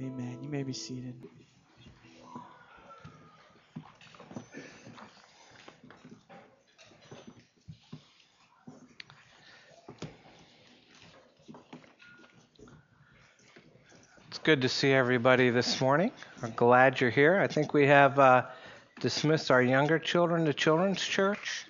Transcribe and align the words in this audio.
Amen. 0.00 0.38
You 0.42 0.48
may 0.48 0.64
be 0.64 0.72
seated. 0.72 1.14
It's 14.28 14.38
good 14.42 14.62
to 14.62 14.68
see 14.68 14.92
everybody 14.92 15.50
this 15.50 15.80
morning. 15.80 16.10
I'm 16.42 16.52
glad 16.56 17.00
you're 17.00 17.10
here. 17.10 17.38
I 17.38 17.46
think 17.46 17.72
we 17.72 17.86
have 17.86 18.18
uh, 18.18 18.46
dismissed 18.98 19.52
our 19.52 19.62
younger 19.62 20.00
children 20.00 20.44
to 20.46 20.52
Children's 20.52 21.02
Church. 21.02 21.66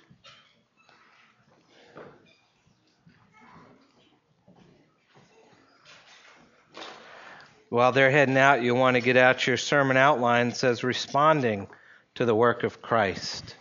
While 7.74 7.90
they're 7.90 8.12
heading 8.12 8.36
out, 8.36 8.62
you 8.62 8.72
want 8.76 8.94
to 8.94 9.00
get 9.00 9.16
out 9.16 9.48
your 9.48 9.56
sermon 9.56 9.96
outline. 9.96 10.50
It 10.50 10.56
says 10.56 10.84
responding 10.84 11.66
to 12.14 12.24
the 12.24 12.32
work 12.32 12.62
of 12.62 12.80
Christ. 12.80 13.56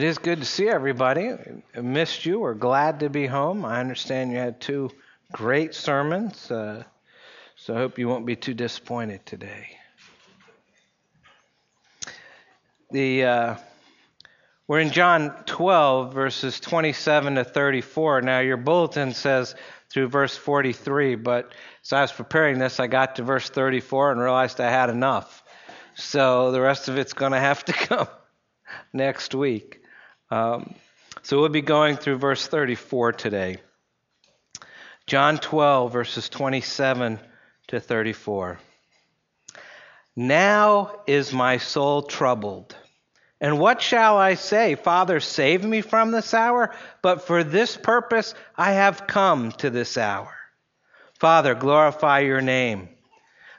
It 0.00 0.04
is 0.04 0.16
good 0.16 0.38
to 0.38 0.46
see 0.46 0.66
everybody. 0.66 1.28
I 1.76 1.80
missed 1.82 2.24
you. 2.24 2.40
We're 2.40 2.54
glad 2.54 3.00
to 3.00 3.10
be 3.10 3.26
home. 3.26 3.66
I 3.66 3.80
understand 3.80 4.32
you 4.32 4.38
had 4.38 4.58
two 4.58 4.90
great 5.30 5.74
sermons, 5.74 6.50
uh, 6.50 6.84
so 7.54 7.74
I 7.74 7.76
hope 7.76 7.98
you 7.98 8.08
won't 8.08 8.24
be 8.24 8.34
too 8.34 8.54
disappointed 8.54 9.26
today. 9.26 9.76
The 12.90 13.24
uh, 13.24 13.56
we're 14.66 14.80
in 14.80 14.90
John 14.90 15.34
12 15.44 16.14
verses 16.14 16.60
27 16.60 17.34
to 17.34 17.44
34. 17.44 18.22
Now 18.22 18.38
your 18.40 18.56
bulletin 18.56 19.12
says 19.12 19.54
through 19.90 20.08
verse 20.08 20.34
43, 20.34 21.16
but 21.16 21.52
as 21.84 21.92
I 21.92 22.00
was 22.00 22.12
preparing 22.12 22.58
this, 22.58 22.80
I 22.80 22.86
got 22.86 23.16
to 23.16 23.22
verse 23.22 23.50
34 23.50 24.12
and 24.12 24.20
realized 24.22 24.62
I 24.62 24.70
had 24.70 24.88
enough. 24.88 25.42
So 25.94 26.52
the 26.52 26.60
rest 26.62 26.88
of 26.88 26.96
it's 26.96 27.12
going 27.12 27.32
to 27.32 27.38
have 27.38 27.62
to 27.66 27.72
come 27.74 28.08
next 28.94 29.34
week. 29.34 29.79
Um, 30.30 30.74
so 31.22 31.40
we'll 31.40 31.48
be 31.48 31.62
going 31.62 31.96
through 31.96 32.18
verse 32.18 32.46
34 32.46 33.12
today. 33.12 33.58
John 35.06 35.38
12, 35.38 35.92
verses 35.92 36.28
27 36.28 37.18
to 37.68 37.80
34. 37.80 38.58
Now 40.16 41.00
is 41.06 41.32
my 41.32 41.58
soul 41.58 42.02
troubled. 42.02 42.76
And 43.40 43.58
what 43.58 43.80
shall 43.80 44.18
I 44.18 44.34
say? 44.34 44.74
Father, 44.74 45.18
save 45.18 45.64
me 45.64 45.80
from 45.80 46.10
this 46.10 46.34
hour? 46.34 46.74
But 47.02 47.26
for 47.26 47.42
this 47.42 47.76
purpose 47.76 48.34
I 48.56 48.72
have 48.72 49.06
come 49.06 49.52
to 49.52 49.70
this 49.70 49.96
hour. 49.96 50.34
Father, 51.18 51.54
glorify 51.54 52.20
your 52.20 52.40
name. 52.40 52.88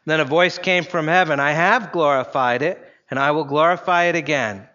Then 0.06 0.20
a 0.20 0.26
voice 0.26 0.58
came 0.58 0.84
from 0.84 1.08
heaven 1.08 1.40
I 1.40 1.52
have 1.52 1.92
glorified 1.92 2.62
it, 2.62 2.82
and 3.10 3.20
I 3.20 3.32
will 3.32 3.44
glorify 3.44 4.06
it 4.06 4.16
again. 4.16 4.68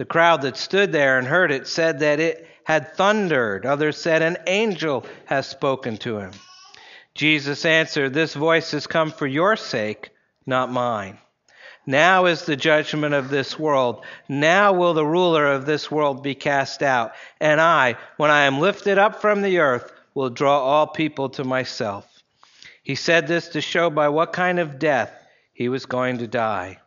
The 0.00 0.06
crowd 0.06 0.40
that 0.42 0.56
stood 0.56 0.92
there 0.92 1.18
and 1.18 1.28
heard 1.28 1.52
it 1.52 1.66
said 1.66 1.98
that 1.98 2.20
it 2.20 2.48
had 2.64 2.94
thundered. 2.94 3.66
Others 3.66 3.98
said, 3.98 4.22
An 4.22 4.38
angel 4.46 5.04
has 5.26 5.46
spoken 5.46 5.98
to 5.98 6.16
him. 6.16 6.30
Jesus 7.14 7.66
answered, 7.66 8.14
This 8.14 8.32
voice 8.32 8.70
has 8.70 8.86
come 8.86 9.10
for 9.10 9.26
your 9.26 9.56
sake, 9.56 10.08
not 10.46 10.72
mine. 10.72 11.18
Now 11.84 12.24
is 12.24 12.46
the 12.46 12.56
judgment 12.56 13.12
of 13.12 13.28
this 13.28 13.58
world. 13.58 14.02
Now 14.26 14.72
will 14.72 14.94
the 14.94 15.04
ruler 15.04 15.46
of 15.46 15.66
this 15.66 15.90
world 15.90 16.22
be 16.22 16.34
cast 16.34 16.82
out. 16.82 17.12
And 17.38 17.60
I, 17.60 17.96
when 18.16 18.30
I 18.30 18.44
am 18.44 18.58
lifted 18.58 18.96
up 18.96 19.20
from 19.20 19.42
the 19.42 19.58
earth, 19.58 19.92
will 20.14 20.30
draw 20.30 20.60
all 20.60 20.86
people 20.86 21.28
to 21.28 21.44
myself. 21.44 22.08
He 22.82 22.94
said 22.94 23.26
this 23.26 23.48
to 23.48 23.60
show 23.60 23.90
by 23.90 24.08
what 24.08 24.32
kind 24.32 24.60
of 24.60 24.78
death 24.78 25.12
he 25.52 25.68
was 25.68 25.84
going 25.84 26.16
to 26.16 26.26
die. 26.26 26.78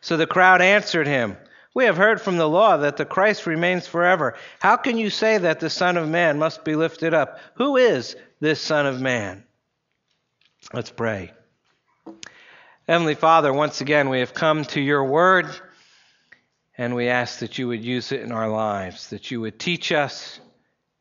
So 0.00 0.16
the 0.16 0.28
crowd 0.28 0.62
answered 0.62 1.08
him, 1.08 1.36
we 1.74 1.84
have 1.84 1.96
heard 1.96 2.20
from 2.20 2.36
the 2.36 2.48
law 2.48 2.76
that 2.78 2.96
the 2.96 3.04
Christ 3.04 3.46
remains 3.46 3.86
forever. 3.86 4.34
How 4.60 4.76
can 4.76 4.98
you 4.98 5.10
say 5.10 5.38
that 5.38 5.60
the 5.60 5.70
Son 5.70 5.96
of 5.96 6.08
Man 6.08 6.38
must 6.38 6.64
be 6.64 6.76
lifted 6.76 7.14
up? 7.14 7.38
Who 7.54 7.76
is 7.76 8.16
this 8.40 8.60
Son 8.60 8.86
of 8.86 9.00
Man? 9.00 9.44
Let's 10.72 10.90
pray. 10.90 11.32
Heavenly 12.86 13.14
Father, 13.14 13.52
once 13.52 13.80
again, 13.80 14.08
we 14.08 14.20
have 14.20 14.34
come 14.34 14.64
to 14.66 14.80
your 14.80 15.04
word, 15.04 15.48
and 16.76 16.94
we 16.94 17.08
ask 17.08 17.38
that 17.38 17.56
you 17.56 17.68
would 17.68 17.84
use 17.84 18.12
it 18.12 18.20
in 18.20 18.32
our 18.32 18.48
lives, 18.48 19.10
that 19.10 19.30
you 19.30 19.40
would 19.40 19.58
teach 19.58 19.92
us, 19.92 20.40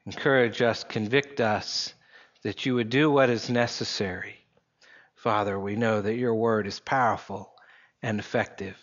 encourage 0.06 0.62
us, 0.62 0.84
convict 0.84 1.42
us, 1.42 1.94
that 2.44 2.66
you 2.66 2.76
would 2.76 2.90
do 2.90 3.12
what 3.12 3.30
is 3.30 3.50
necessary. 3.50 4.36
Father, 5.16 5.60
we 5.60 5.76
know 5.76 6.02
that 6.02 6.16
your 6.16 6.34
word 6.34 6.66
is 6.66 6.80
powerful 6.80 7.52
and 8.02 8.20
effective. 8.20 8.78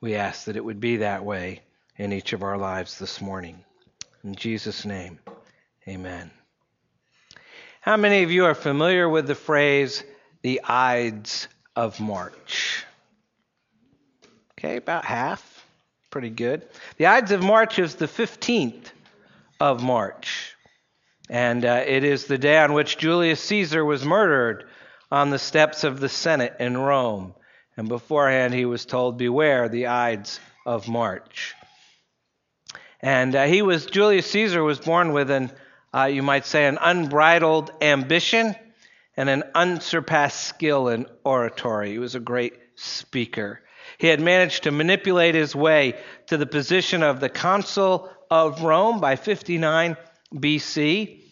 We 0.00 0.14
ask 0.14 0.44
that 0.44 0.56
it 0.56 0.64
would 0.64 0.80
be 0.80 0.98
that 0.98 1.24
way 1.24 1.62
in 1.96 2.12
each 2.12 2.32
of 2.32 2.42
our 2.42 2.58
lives 2.58 2.98
this 2.98 3.20
morning. 3.20 3.64
In 4.22 4.34
Jesus' 4.34 4.84
name, 4.84 5.18
amen. 5.88 6.30
How 7.80 7.96
many 7.96 8.22
of 8.22 8.30
you 8.30 8.44
are 8.44 8.54
familiar 8.54 9.08
with 9.08 9.26
the 9.26 9.34
phrase, 9.34 10.02
the 10.42 10.60
Ides 10.64 11.48
of 11.74 12.00
March? 12.00 12.84
Okay, 14.58 14.76
about 14.76 15.04
half. 15.04 15.64
Pretty 16.10 16.30
good. 16.30 16.66
The 16.96 17.06
Ides 17.06 17.30
of 17.30 17.42
March 17.42 17.78
is 17.78 17.94
the 17.94 18.06
15th 18.06 18.90
of 19.60 19.82
March. 19.82 20.56
And 21.28 21.64
uh, 21.64 21.84
it 21.86 22.04
is 22.04 22.26
the 22.26 22.38
day 22.38 22.58
on 22.58 22.72
which 22.72 22.98
Julius 22.98 23.40
Caesar 23.40 23.84
was 23.84 24.04
murdered 24.04 24.68
on 25.10 25.30
the 25.30 25.38
steps 25.38 25.84
of 25.84 26.00
the 26.00 26.08
Senate 26.08 26.56
in 26.58 26.76
Rome. 26.76 27.34
And 27.76 27.88
beforehand, 27.88 28.54
he 28.54 28.64
was 28.64 28.86
told, 28.86 29.18
Beware 29.18 29.68
the 29.68 29.88
Ides 29.88 30.40
of 30.64 30.88
March. 30.88 31.54
And 33.00 33.34
uh, 33.34 33.44
he 33.44 33.62
was, 33.62 33.86
Julius 33.86 34.30
Caesar 34.30 34.62
was 34.62 34.78
born 34.78 35.12
with 35.12 35.30
an, 35.30 35.52
uh, 35.94 36.04
you 36.04 36.22
might 36.22 36.46
say, 36.46 36.66
an 36.66 36.78
unbridled 36.80 37.70
ambition 37.82 38.54
and 39.16 39.28
an 39.28 39.44
unsurpassed 39.54 40.44
skill 40.44 40.88
in 40.88 41.06
oratory. 41.24 41.92
He 41.92 41.98
was 41.98 42.14
a 42.14 42.20
great 42.20 42.54
speaker. 42.76 43.60
He 43.98 44.08
had 44.08 44.20
managed 44.20 44.64
to 44.64 44.70
manipulate 44.70 45.34
his 45.34 45.54
way 45.54 45.98
to 46.26 46.36
the 46.36 46.46
position 46.46 47.02
of 47.02 47.20
the 47.20 47.28
consul 47.28 48.10
of 48.30 48.62
Rome 48.62 49.00
by 49.00 49.16
59 49.16 49.96
BC. 50.34 51.22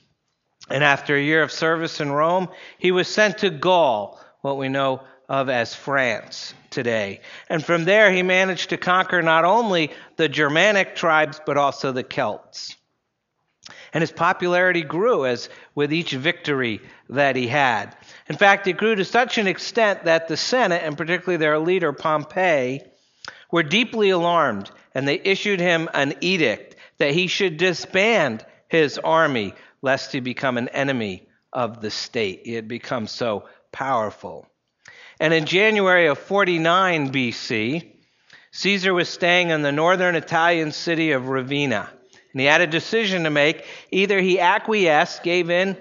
And 0.70 0.84
after 0.84 1.16
a 1.16 1.22
year 1.22 1.42
of 1.42 1.52
service 1.52 2.00
in 2.00 2.10
Rome, 2.10 2.48
he 2.78 2.90
was 2.90 3.08
sent 3.08 3.38
to 3.38 3.50
Gaul, 3.50 4.18
what 4.40 4.56
we 4.56 4.68
know 4.68 5.02
of 5.28 5.48
as 5.48 5.74
France 5.74 6.54
today. 6.70 7.20
And 7.48 7.64
from 7.64 7.84
there, 7.84 8.12
he 8.12 8.22
managed 8.22 8.70
to 8.70 8.76
conquer 8.76 9.22
not 9.22 9.44
only 9.44 9.92
the 10.16 10.28
Germanic 10.28 10.96
tribes, 10.96 11.40
but 11.44 11.56
also 11.56 11.92
the 11.92 12.02
Celts. 12.02 12.76
And 13.92 14.02
his 14.02 14.12
popularity 14.12 14.82
grew 14.82 15.24
as 15.24 15.48
with 15.74 15.92
each 15.92 16.12
victory 16.12 16.80
that 17.08 17.36
he 17.36 17.46
had. 17.46 17.96
In 18.28 18.36
fact, 18.36 18.66
it 18.66 18.76
grew 18.76 18.94
to 18.94 19.04
such 19.04 19.38
an 19.38 19.46
extent 19.46 20.04
that 20.04 20.28
the 20.28 20.36
Senate, 20.36 20.82
and 20.84 20.98
particularly 20.98 21.38
their 21.38 21.58
leader 21.58 21.92
Pompey, 21.92 22.82
were 23.50 23.62
deeply 23.62 24.10
alarmed, 24.10 24.70
and 24.94 25.06
they 25.06 25.20
issued 25.22 25.60
him 25.60 25.88
an 25.94 26.14
edict 26.20 26.76
that 26.98 27.12
he 27.12 27.26
should 27.26 27.56
disband 27.56 28.44
his 28.68 28.98
army, 28.98 29.54
lest 29.80 30.12
he 30.12 30.20
become 30.20 30.58
an 30.58 30.68
enemy 30.68 31.28
of 31.52 31.80
the 31.80 31.90
state. 31.90 32.42
He 32.44 32.54
had 32.54 32.68
become 32.68 33.06
so 33.06 33.44
powerful. 33.72 34.46
And 35.20 35.32
in 35.32 35.46
January 35.46 36.06
of 36.06 36.18
49 36.18 37.12
BC, 37.12 37.92
Caesar 38.52 38.94
was 38.94 39.08
staying 39.08 39.50
in 39.50 39.62
the 39.62 39.72
northern 39.72 40.14
Italian 40.14 40.72
city 40.72 41.12
of 41.12 41.28
Ravenna. 41.28 41.88
And 42.32 42.40
he 42.40 42.46
had 42.46 42.60
a 42.60 42.66
decision 42.66 43.24
to 43.24 43.30
make. 43.30 43.64
Either 43.90 44.20
he 44.20 44.40
acquiesced, 44.40 45.22
gave 45.22 45.50
in 45.50 45.76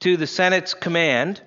to 0.00 0.16
the 0.16 0.26
Senate's 0.26 0.74
command, 0.74 1.40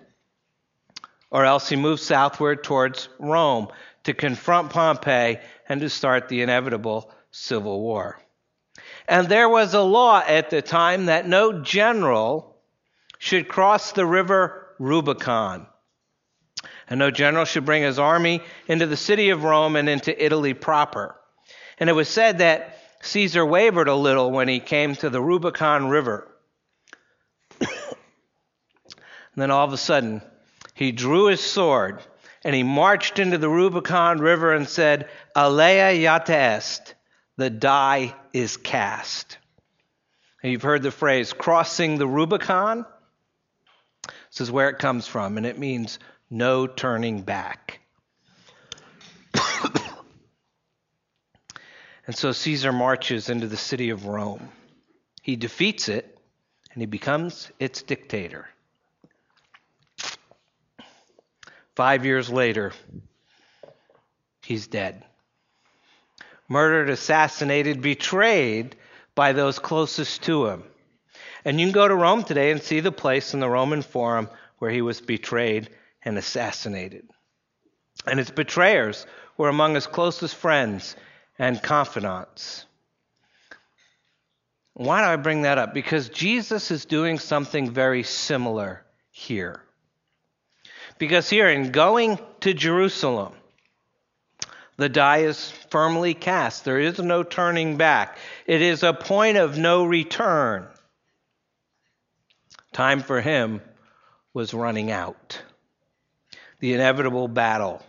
or 1.29 1.45
else 1.45 1.69
he 1.69 1.75
moved 1.75 2.01
southward 2.01 2.63
towards 2.63 3.09
Rome 3.19 3.67
to 4.03 4.13
confront 4.13 4.71
Pompey 4.71 5.39
and 5.69 5.81
to 5.81 5.89
start 5.89 6.27
the 6.27 6.41
inevitable 6.41 7.11
civil 7.31 7.81
war. 7.81 8.19
And 9.07 9.27
there 9.27 9.49
was 9.49 9.73
a 9.73 9.81
law 9.81 10.23
at 10.25 10.49
the 10.49 10.61
time 10.61 11.05
that 11.05 11.27
no 11.27 11.61
general 11.61 12.55
should 13.19 13.47
cross 13.47 13.91
the 13.91 14.05
river 14.05 14.75
Rubicon 14.79 15.67
And 16.89 16.99
no 16.99 17.11
general 17.11 17.45
should 17.45 17.65
bring 17.65 17.83
his 17.83 17.99
army 17.99 18.41
into 18.67 18.85
the 18.85 18.97
city 18.97 19.29
of 19.29 19.43
Rome 19.43 19.75
and 19.75 19.89
into 19.89 20.23
Italy 20.23 20.53
proper. 20.53 21.15
And 21.79 21.89
it 21.89 21.93
was 21.93 22.07
said 22.07 22.37
that 22.39 22.79
Caesar 23.01 23.45
wavered 23.45 23.87
a 23.87 23.95
little 23.95 24.31
when 24.31 24.47
he 24.47 24.59
came 24.59 24.95
to 24.95 25.09
the 25.09 25.21
Rubicon 25.21 25.89
River. 25.89 26.27
then 29.35 29.51
all 29.51 29.65
of 29.65 29.73
a 29.73 29.77
sudden, 29.77 30.21
he 30.73 30.91
drew 30.91 31.27
his 31.27 31.41
sword 31.41 32.01
and 32.43 32.55
he 32.55 32.63
marched 32.63 33.19
into 33.19 33.37
the 33.37 33.49
Rubicon 33.49 34.19
River 34.19 34.53
and 34.53 34.67
said, 34.67 35.09
Alea 35.35 35.93
iacta 35.93 36.57
est, 36.57 36.95
the 37.35 37.49
die 37.49 38.15
is 38.33 38.57
cast. 38.57 39.37
And 40.41 40.51
you've 40.51 40.61
heard 40.61 40.83
the 40.83 40.91
phrase 40.91 41.33
crossing 41.33 41.97
the 41.97 42.07
Rubicon. 42.07 42.85
This 44.31 44.41
is 44.41 44.51
where 44.51 44.69
it 44.69 44.79
comes 44.79 45.07
from, 45.07 45.37
and 45.37 45.45
it 45.45 45.57
means 45.57 45.99
no 46.29 46.67
turning 46.67 47.21
back. 47.21 47.79
and 52.05 52.15
so 52.15 52.31
Caesar 52.31 52.71
marches 52.71 53.29
into 53.29 53.47
the 53.47 53.57
city 53.57 53.89
of 53.89 54.05
Rome. 54.05 54.49
He 55.21 55.35
defeats 55.35 55.89
it, 55.89 56.17
and 56.71 56.81
he 56.81 56.85
becomes 56.85 57.51
its 57.59 57.81
dictator. 57.81 58.47
Five 61.75 62.05
years 62.05 62.29
later, 62.29 62.73
he's 64.43 64.67
dead. 64.67 65.03
Murdered, 66.49 66.89
assassinated, 66.89 67.81
betrayed 67.81 68.75
by 69.13 69.33
those 69.33 69.59
closest 69.59 70.23
to 70.23 70.47
him. 70.47 70.63
And 71.43 71.59
you 71.59 71.67
can 71.67 71.73
go 71.73 71.87
to 71.87 71.95
Rome 71.95 72.23
today 72.23 72.51
and 72.51 72.61
see 72.61 72.79
the 72.79 72.91
place 72.91 73.33
in 73.33 73.39
the 73.39 73.49
Roman 73.49 73.81
Forum 73.81 74.29
where 74.59 74.71
he 74.71 74.81
was 74.81 75.01
betrayed 75.01 75.69
and 76.03 76.17
assassinated. 76.17 77.07
And 78.05 78.19
his 78.19 78.31
betrayers 78.31 79.05
were 79.37 79.49
among 79.49 79.75
his 79.75 79.87
closest 79.87 80.35
friends 80.35 80.95
and 81.37 81.61
confidants. 81.61 82.65
Why 84.73 85.01
do 85.01 85.07
I 85.07 85.15
bring 85.15 85.41
that 85.41 85.57
up? 85.57 85.73
Because 85.73 86.09
Jesus 86.09 86.69
is 86.69 86.85
doing 86.85 87.17
something 87.17 87.71
very 87.71 88.03
similar 88.03 88.85
here. 89.09 89.63
Because 90.99 91.29
here, 91.29 91.49
in 91.49 91.71
going 91.71 92.19
to 92.41 92.53
Jerusalem, 92.53 93.33
the 94.77 94.89
die 94.89 95.19
is 95.19 95.51
firmly 95.71 96.13
cast. 96.13 96.63
There 96.63 96.79
is 96.79 96.99
no 96.99 97.23
turning 97.23 97.77
back. 97.77 98.17
It 98.45 98.61
is 98.61 98.83
a 98.83 98.93
point 98.93 99.37
of 99.37 99.57
no 99.57 99.85
return. 99.85 100.67
Time 102.71 103.01
for 103.01 103.21
him 103.21 103.61
was 104.33 104.53
running 104.53 104.91
out. 104.91 105.41
The 106.59 106.73
inevitable 106.73 107.27
battle 107.27 107.83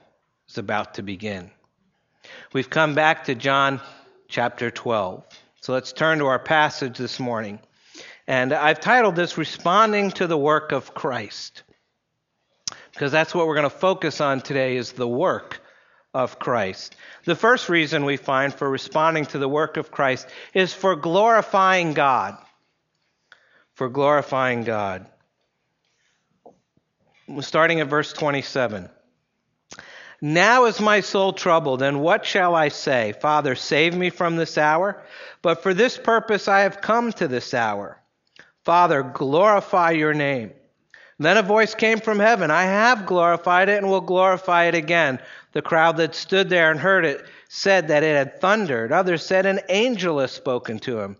is 0.48 0.58
about 0.58 0.94
to 0.94 1.02
begin. 1.02 1.50
We've 2.52 2.68
come 2.68 2.94
back 2.94 3.24
to 3.24 3.34
John 3.34 3.80
chapter 4.28 4.70
12. 4.70 5.24
So 5.62 5.72
let's 5.72 5.92
turn 5.92 6.18
to 6.18 6.26
our 6.26 6.38
passage 6.38 6.98
this 6.98 7.18
morning. 7.18 7.60
And 8.26 8.52
I've 8.52 8.80
titled 8.80 9.16
this 9.16 9.38
Responding 9.38 10.10
to 10.12 10.26
the 10.26 10.36
Work 10.36 10.72
of 10.72 10.92
Christ. 10.92 11.62
Because 12.92 13.10
that's 13.10 13.34
what 13.34 13.46
we're 13.46 13.54
going 13.54 13.70
to 13.70 13.70
focus 13.70 14.20
on 14.20 14.42
today 14.42 14.76
is 14.76 14.92
the 14.92 15.08
work 15.08 15.60
of 16.12 16.38
Christ. 16.38 16.94
The 17.24 17.36
first 17.36 17.70
reason 17.70 18.04
we 18.04 18.18
find 18.18 18.52
for 18.52 18.68
responding 18.68 19.24
to 19.26 19.38
the 19.38 19.48
work 19.48 19.78
of 19.78 19.90
Christ 19.90 20.28
is 20.52 20.74
for 20.74 20.94
glorifying 20.94 21.94
God. 21.94 22.36
For 23.72 23.88
glorifying 23.88 24.64
God 24.64 25.06
starting 27.40 27.80
at 27.80 27.88
verse 27.88 28.12
27. 28.12 28.88
Now 30.20 30.64
is 30.64 30.80
my 30.80 31.00
soul 31.00 31.32
troubled, 31.32 31.80
and 31.80 32.00
what 32.00 32.26
shall 32.26 32.54
I 32.54 32.68
say? 32.68 33.14
Father, 33.20 33.54
save 33.54 33.94
me 33.94 34.10
from 34.10 34.36
this 34.36 34.58
hour. 34.58 35.02
But 35.42 35.62
for 35.62 35.74
this 35.74 35.96
purpose 35.96 36.48
I 36.48 36.60
have 36.60 36.80
come 36.80 37.12
to 37.12 37.28
this 37.28 37.54
hour. 37.54 38.00
Father, 38.64 39.02
glorify 39.02 39.92
your 39.92 40.14
name. 40.14 40.52
Then 41.20 41.36
a 41.36 41.42
voice 41.42 41.74
came 41.74 42.00
from 42.00 42.18
heaven 42.18 42.50
I 42.50 42.64
have 42.64 43.06
glorified 43.06 43.68
it 43.68 43.78
and 43.78 43.88
will 43.88 44.00
glorify 44.00 44.64
it 44.64 44.74
again. 44.74 45.20
The 45.52 45.62
crowd 45.62 45.96
that 45.98 46.14
stood 46.14 46.48
there 46.48 46.70
and 46.70 46.80
heard 46.80 47.04
it 47.04 47.24
said 47.48 47.88
that 47.88 48.02
it 48.02 48.16
had 48.16 48.40
thundered. 48.40 48.92
Others 48.92 49.24
said 49.24 49.46
an 49.46 49.60
angel 49.68 50.18
has 50.18 50.32
spoken 50.32 50.78
to 50.80 51.00
him. 51.00 51.16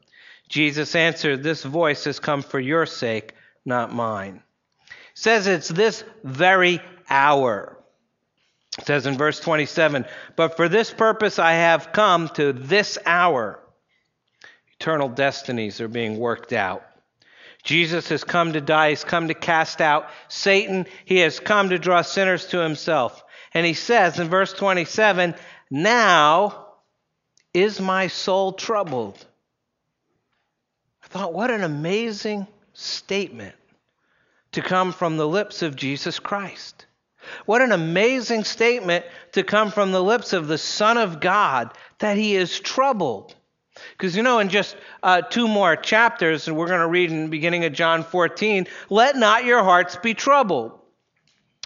Jesus 0.48 0.94
answered, 0.94 1.42
This 1.42 1.62
voice 1.62 2.04
has 2.04 2.20
come 2.20 2.42
for 2.42 2.60
your 2.60 2.86
sake, 2.86 3.34
not 3.64 3.94
mine 3.94 4.42
says 5.18 5.48
it's 5.48 5.68
this 5.68 6.04
very 6.22 6.80
hour. 7.10 7.76
It 8.78 8.86
says 8.86 9.04
in 9.04 9.18
verse 9.18 9.40
27, 9.40 10.04
But 10.36 10.56
for 10.56 10.68
this 10.68 10.92
purpose 10.92 11.40
I 11.40 11.54
have 11.54 11.90
come 11.92 12.28
to 12.34 12.52
this 12.52 12.98
hour. 13.04 13.58
Eternal 14.78 15.08
destinies 15.08 15.80
are 15.80 15.88
being 15.88 16.20
worked 16.20 16.52
out. 16.52 16.86
Jesus 17.64 18.08
has 18.10 18.22
come 18.22 18.52
to 18.52 18.60
die. 18.60 18.90
He's 18.90 19.02
come 19.02 19.26
to 19.26 19.34
cast 19.34 19.80
out 19.80 20.08
Satan. 20.28 20.86
He 21.04 21.16
has 21.18 21.40
come 21.40 21.70
to 21.70 21.80
draw 21.80 22.02
sinners 22.02 22.46
to 22.48 22.60
himself. 22.60 23.24
And 23.52 23.66
he 23.66 23.74
says 23.74 24.20
in 24.20 24.28
verse 24.28 24.52
27, 24.52 25.34
Now 25.68 26.74
is 27.52 27.80
my 27.80 28.06
soul 28.06 28.52
troubled. 28.52 29.18
I 31.02 31.08
thought, 31.08 31.34
what 31.34 31.50
an 31.50 31.64
amazing 31.64 32.46
statement 32.72 33.56
to 34.52 34.62
come 34.62 34.92
from 34.92 35.16
the 35.16 35.28
lips 35.28 35.62
of 35.62 35.76
Jesus 35.76 36.18
Christ. 36.18 36.86
What 37.46 37.62
an 37.62 37.72
amazing 37.72 38.44
statement 38.44 39.04
to 39.32 39.42
come 39.42 39.70
from 39.70 39.92
the 39.92 40.02
lips 40.02 40.32
of 40.32 40.46
the 40.46 40.58
Son 40.58 40.96
of 40.96 41.20
God 41.20 41.72
that 41.98 42.16
he 42.16 42.34
is 42.34 42.58
troubled. 42.60 43.34
Because 43.92 44.16
you 44.16 44.22
know, 44.22 44.38
in 44.38 44.48
just 44.48 44.76
uh, 45.02 45.22
two 45.22 45.46
more 45.46 45.76
chapters, 45.76 46.48
and 46.48 46.56
we're 46.56 46.66
going 46.66 46.80
to 46.80 46.88
read 46.88 47.10
in 47.10 47.24
the 47.24 47.28
beginning 47.28 47.64
of 47.64 47.72
John 47.72 48.02
14, 48.02 48.66
let 48.90 49.16
not 49.16 49.44
your 49.44 49.62
hearts 49.62 49.96
be 49.96 50.14
troubled. 50.14 50.78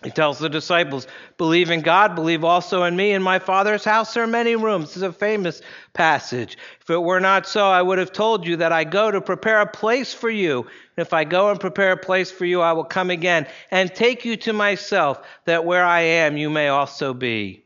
He 0.04 0.10
tells 0.10 0.38
the 0.38 0.48
disciples, 0.48 1.06
Believe 1.38 1.70
in 1.70 1.80
God, 1.80 2.14
believe 2.14 2.44
also 2.44 2.82
in 2.84 2.96
me. 2.96 3.12
In 3.12 3.22
my 3.22 3.38
Father's 3.38 3.84
house 3.84 4.14
there 4.14 4.24
are 4.24 4.28
many 4.28 4.56
rooms. 4.56 4.88
This 4.88 4.96
is 4.96 5.02
a 5.02 5.12
famous 5.12 5.62
passage. 5.92 6.58
If 6.80 6.90
it 6.90 6.98
were 6.98 7.20
not 7.20 7.46
so, 7.46 7.66
I 7.66 7.82
would 7.82 7.98
have 7.98 8.12
told 8.12 8.46
you 8.46 8.56
that 8.56 8.72
I 8.72 8.84
go 8.84 9.10
to 9.10 9.20
prepare 9.20 9.60
a 9.60 9.66
place 9.66 10.12
for 10.12 10.30
you. 10.30 10.62
And 10.96 11.06
if 11.06 11.12
I 11.12 11.24
go 11.24 11.50
and 11.50 11.60
prepare 11.60 11.92
a 11.92 11.96
place 11.96 12.30
for 12.30 12.44
you, 12.44 12.60
I 12.60 12.72
will 12.72 12.84
come 12.84 13.10
again 13.10 13.46
and 13.70 13.94
take 13.94 14.24
you 14.24 14.36
to 14.38 14.52
myself, 14.52 15.20
that 15.44 15.64
where 15.64 15.84
I 15.84 16.00
am, 16.00 16.36
you 16.36 16.50
may 16.50 16.68
also 16.68 17.14
be. 17.14 17.64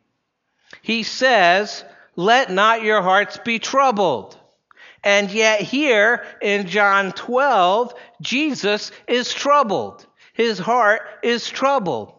He 0.82 1.02
says, 1.04 1.84
Let 2.16 2.50
not 2.50 2.82
your 2.82 3.02
hearts 3.02 3.38
be 3.38 3.58
troubled. 3.58 4.38
And 5.02 5.30
yet, 5.30 5.60
here 5.60 6.24
in 6.42 6.66
John 6.66 7.12
12, 7.12 7.94
Jesus 8.20 8.90
is 9.06 9.32
troubled. 9.32 10.04
His 10.32 10.58
heart 10.58 11.02
is 11.22 11.48
troubled. 11.48 12.15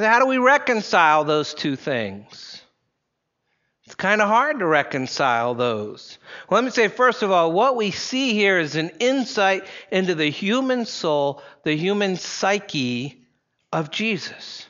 So, 0.00 0.06
how 0.06 0.18
do 0.18 0.24
we 0.24 0.38
reconcile 0.38 1.24
those 1.24 1.52
two 1.52 1.76
things? 1.76 2.62
It's 3.84 3.94
kind 3.94 4.22
of 4.22 4.28
hard 4.28 4.60
to 4.60 4.66
reconcile 4.66 5.54
those. 5.54 6.16
Well, 6.48 6.58
let 6.58 6.64
me 6.64 6.70
say, 6.70 6.88
first 6.88 7.22
of 7.22 7.30
all, 7.30 7.52
what 7.52 7.76
we 7.76 7.90
see 7.90 8.32
here 8.32 8.58
is 8.58 8.76
an 8.76 8.92
insight 8.98 9.66
into 9.92 10.14
the 10.14 10.30
human 10.30 10.86
soul, 10.86 11.42
the 11.64 11.76
human 11.76 12.16
psyche 12.16 13.26
of 13.74 13.90
Jesus. 13.90 14.64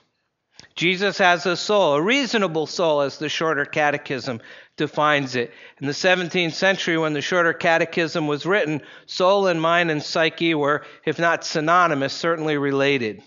Jesus 0.74 1.18
has 1.18 1.46
a 1.46 1.56
soul, 1.56 1.94
a 1.94 2.02
reasonable 2.02 2.66
soul, 2.66 3.02
as 3.02 3.18
the 3.18 3.28
Shorter 3.28 3.64
Catechism 3.64 4.40
defines 4.76 5.36
it. 5.36 5.52
In 5.80 5.86
the 5.86 5.92
17th 5.92 6.54
century, 6.54 6.98
when 6.98 7.12
the 7.12 7.22
Shorter 7.22 7.52
Catechism 7.52 8.26
was 8.26 8.46
written, 8.46 8.82
soul 9.06 9.46
and 9.46 9.62
mind 9.62 9.92
and 9.92 10.02
psyche 10.02 10.56
were, 10.56 10.82
if 11.04 11.20
not 11.20 11.44
synonymous, 11.44 12.14
certainly 12.14 12.58
related 12.58 13.22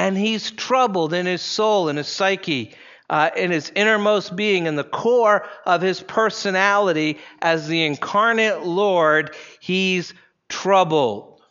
and 0.00 0.16
he's 0.16 0.50
troubled 0.50 1.12
in 1.12 1.26
his 1.26 1.42
soul, 1.42 1.90
in 1.90 1.98
his 1.98 2.08
psyche, 2.08 2.74
uh, 3.10 3.28
in 3.36 3.50
his 3.50 3.70
innermost 3.74 4.34
being, 4.34 4.64
in 4.64 4.74
the 4.74 4.82
core 4.82 5.46
of 5.66 5.82
his 5.82 6.00
personality 6.00 7.18
as 7.42 7.68
the 7.68 7.84
incarnate 7.84 8.62
Lord, 8.62 9.36
he's 9.60 10.14
troubled. 10.48 11.42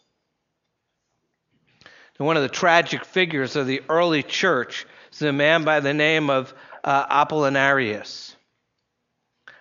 And 2.18 2.26
one 2.26 2.38
of 2.38 2.42
the 2.42 2.50
tragic 2.50 3.06
figures 3.06 3.56
of 3.56 3.68
the 3.68 3.84
early 3.88 4.24
church 4.24 4.88
is 5.14 5.22
a 5.22 5.32
man 5.32 5.64
by 5.64 5.80
the 5.80 5.94
name 5.94 6.32
of 6.32 6.52
uh, 6.84 7.26
Apollinarius. 7.26 8.34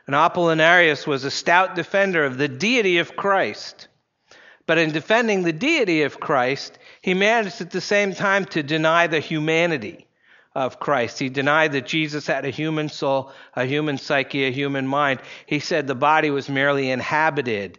And 0.07 0.17
Apollinarius 0.17 1.07
was 1.07 1.25
a 1.25 1.31
stout 1.31 1.75
defender 1.75 2.25
of 2.25 2.39
the 2.39 2.49
deity 2.49 3.01
of 3.01 3.17
Christ. 3.17 3.89
But 4.67 4.79
in 4.79 4.93
defending 4.93 5.43
the 5.43 5.53
deity 5.53 6.05
of 6.05 6.21
Christ, 6.21 6.79
he 7.03 7.15
managed 7.15 7.61
at 7.61 7.71
the 7.71 7.81
same 7.81 8.15
time 8.15 8.45
to 8.47 8.63
deny 8.63 9.07
the 9.07 9.21
humanity 9.21 10.07
of 10.55 10.81
Christ. 10.81 11.19
He 11.19 11.29
denied 11.29 11.73
that 11.73 11.87
Jesus 11.87 12.27
had 12.27 12.45
a 12.45 12.51
human 12.51 12.89
soul, 12.89 13.31
a 13.55 13.65
human 13.65 13.99
psyche, 13.99 14.45
a 14.45 14.51
human 14.53 14.87
mind. 14.87 15.21
He 15.47 15.61
said 15.61 15.87
the 15.87 15.95
body 15.95 16.31
was 16.31 16.49
merely 16.49 16.91
inhabited 16.91 17.79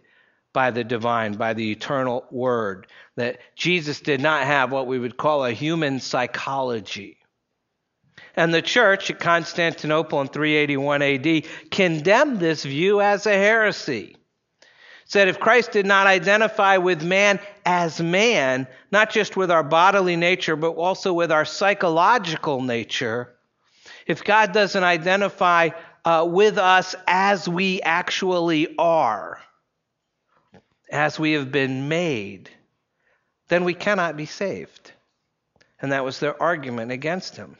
by 0.52 0.70
the 0.70 0.84
divine, 0.84 1.34
by 1.34 1.54
the 1.54 1.70
eternal 1.70 2.24
word, 2.30 2.86
that 3.16 3.38
Jesus 3.54 4.00
did 4.00 4.20
not 4.20 4.44
have 4.44 4.72
what 4.72 4.86
we 4.86 4.98
would 4.98 5.16
call 5.16 5.44
a 5.44 5.52
human 5.52 6.00
psychology. 6.00 7.18
And 8.34 8.54
the 8.54 8.62
church 8.62 9.10
at 9.10 9.20
Constantinople 9.20 10.20
in 10.20 10.28
381 10.28 11.02
AD 11.02 11.44
condemned 11.70 12.40
this 12.40 12.64
view 12.64 13.00
as 13.00 13.26
a 13.26 13.32
heresy. 13.32 14.16
Said 15.10 15.26
if 15.26 15.40
Christ 15.40 15.72
did 15.72 15.86
not 15.86 16.06
identify 16.06 16.76
with 16.76 17.02
man 17.02 17.40
as 17.66 18.00
man, 18.00 18.68
not 18.92 19.10
just 19.10 19.36
with 19.36 19.50
our 19.50 19.64
bodily 19.64 20.14
nature, 20.14 20.54
but 20.54 20.76
also 20.76 21.12
with 21.12 21.32
our 21.32 21.44
psychological 21.44 22.62
nature, 22.62 23.34
if 24.06 24.22
God 24.22 24.52
doesn't 24.52 24.84
identify 24.84 25.70
uh, 26.04 26.24
with 26.30 26.58
us 26.58 26.94
as 27.08 27.48
we 27.48 27.82
actually 27.82 28.76
are, 28.78 29.40
as 30.88 31.18
we 31.18 31.32
have 31.32 31.50
been 31.50 31.88
made, 31.88 32.48
then 33.48 33.64
we 33.64 33.74
cannot 33.74 34.16
be 34.16 34.26
saved. 34.26 34.92
And 35.82 35.90
that 35.90 36.04
was 36.04 36.20
their 36.20 36.40
argument 36.40 36.92
against 36.92 37.34
him. 37.34 37.56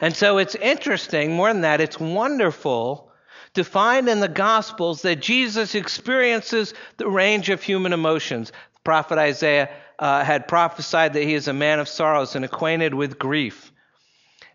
And 0.00 0.14
so 0.14 0.38
it's 0.38 0.54
interesting, 0.54 1.32
more 1.32 1.52
than 1.52 1.62
that, 1.62 1.80
it's 1.80 1.98
wonderful 1.98 3.07
to 3.54 3.64
find 3.64 4.08
in 4.08 4.20
the 4.20 4.28
Gospels 4.28 5.02
that 5.02 5.20
Jesus 5.20 5.74
experiences 5.74 6.74
the 6.96 7.08
range 7.08 7.50
of 7.50 7.62
human 7.62 7.92
emotions. 7.92 8.50
The 8.50 8.80
prophet 8.84 9.18
Isaiah 9.18 9.70
uh, 9.98 10.24
had 10.24 10.48
prophesied 10.48 11.14
that 11.14 11.22
he 11.22 11.34
is 11.34 11.48
a 11.48 11.52
man 11.52 11.80
of 11.80 11.88
sorrows 11.88 12.36
and 12.36 12.44
acquainted 12.44 12.94
with 12.94 13.18
grief. 13.18 13.72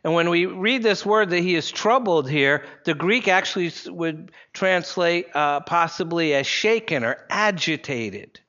And 0.03 0.13
when 0.13 0.29
we 0.29 0.45
read 0.45 0.83
this 0.83 1.05
word 1.05 1.29
that 1.29 1.39
he 1.39 1.55
is 1.55 1.71
troubled 1.71 2.29
here, 2.29 2.65
the 2.83 2.93
Greek 2.93 3.27
actually 3.27 3.71
would 3.87 4.31
translate 4.51 5.27
uh, 5.33 5.61
possibly 5.61 6.33
as 6.33 6.45
shaken 6.45 7.05
or 7.05 7.25
agitated. 7.29 8.41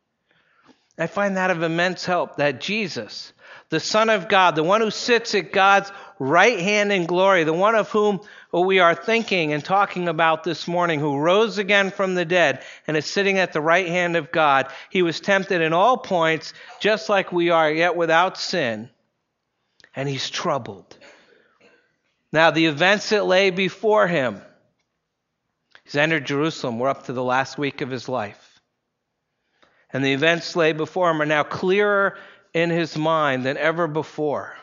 I 0.99 1.07
find 1.07 1.37
that 1.37 1.51
of 1.51 1.63
immense 1.63 2.05
help 2.05 2.37
that 2.37 2.61
Jesus, 2.61 3.33
the 3.71 3.81
Son 3.81 4.11
of 4.11 4.29
God, 4.29 4.55
the 4.55 4.63
one 4.63 4.81
who 4.81 4.91
sits 4.91 5.35
at 5.35 5.53
God's 5.53 5.91
right 6.19 6.59
hand 6.61 6.93
in 6.93 7.07
glory, 7.07 7.45
the 7.45 7.53
one 7.53 7.75
of 7.75 7.91
whom 7.91 8.21
we 8.53 8.79
are 8.79 8.95
thinking 8.95 9.53
and 9.53 9.65
talking 9.65 10.09
about 10.09 10.45
this 10.45 10.69
morning, 10.69 11.01
who 11.01 11.19
rose 11.19 11.59
again 11.59 11.91
from 11.91 12.15
the 12.15 12.25
dead 12.25 12.63
and 12.87 12.97
is 12.97 13.07
sitting 13.07 13.39
at 13.39 13.53
the 13.53 13.61
right 13.61 13.89
hand 13.89 14.17
of 14.17 14.31
God, 14.31 14.69
he 14.91 15.03
was 15.03 15.21
tempted 15.21 15.61
in 15.61 15.73
all 15.73 15.97
points, 15.97 16.53
just 16.81 17.09
like 17.09 17.33
we 17.33 17.51
are, 17.51 17.71
yet 17.71 17.97
without 17.97 18.39
sin. 18.39 18.91
And 19.97 20.09
he's 20.09 20.31
troubled. 20.31 20.97
Now, 22.33 22.51
the 22.51 22.67
events 22.67 23.11
that 23.11 23.27
lay 23.27 23.51
before 23.51 24.09
him, 24.09 24.41
he's 25.85 25.97
entered 25.97 26.27
Jerusalem. 26.27 26.79
We're 26.79 26.89
up 26.89 27.07
to 27.07 27.13
the 27.13 27.23
last 27.23 27.59
week 27.59 27.81
of 27.81 27.91
his 27.91 28.09
life. 28.09 28.61
And 29.93 30.05
the 30.05 30.13
events 30.13 30.57
lay 30.57 30.73
before 30.73 31.11
him 31.11 31.23
are 31.23 31.27
now 31.27 31.45
clearer 31.45 32.19
in 32.55 32.71
his 32.71 32.97
mind 32.97 33.45
than 33.45 33.57
ever 33.57 33.87
before. 33.87 34.55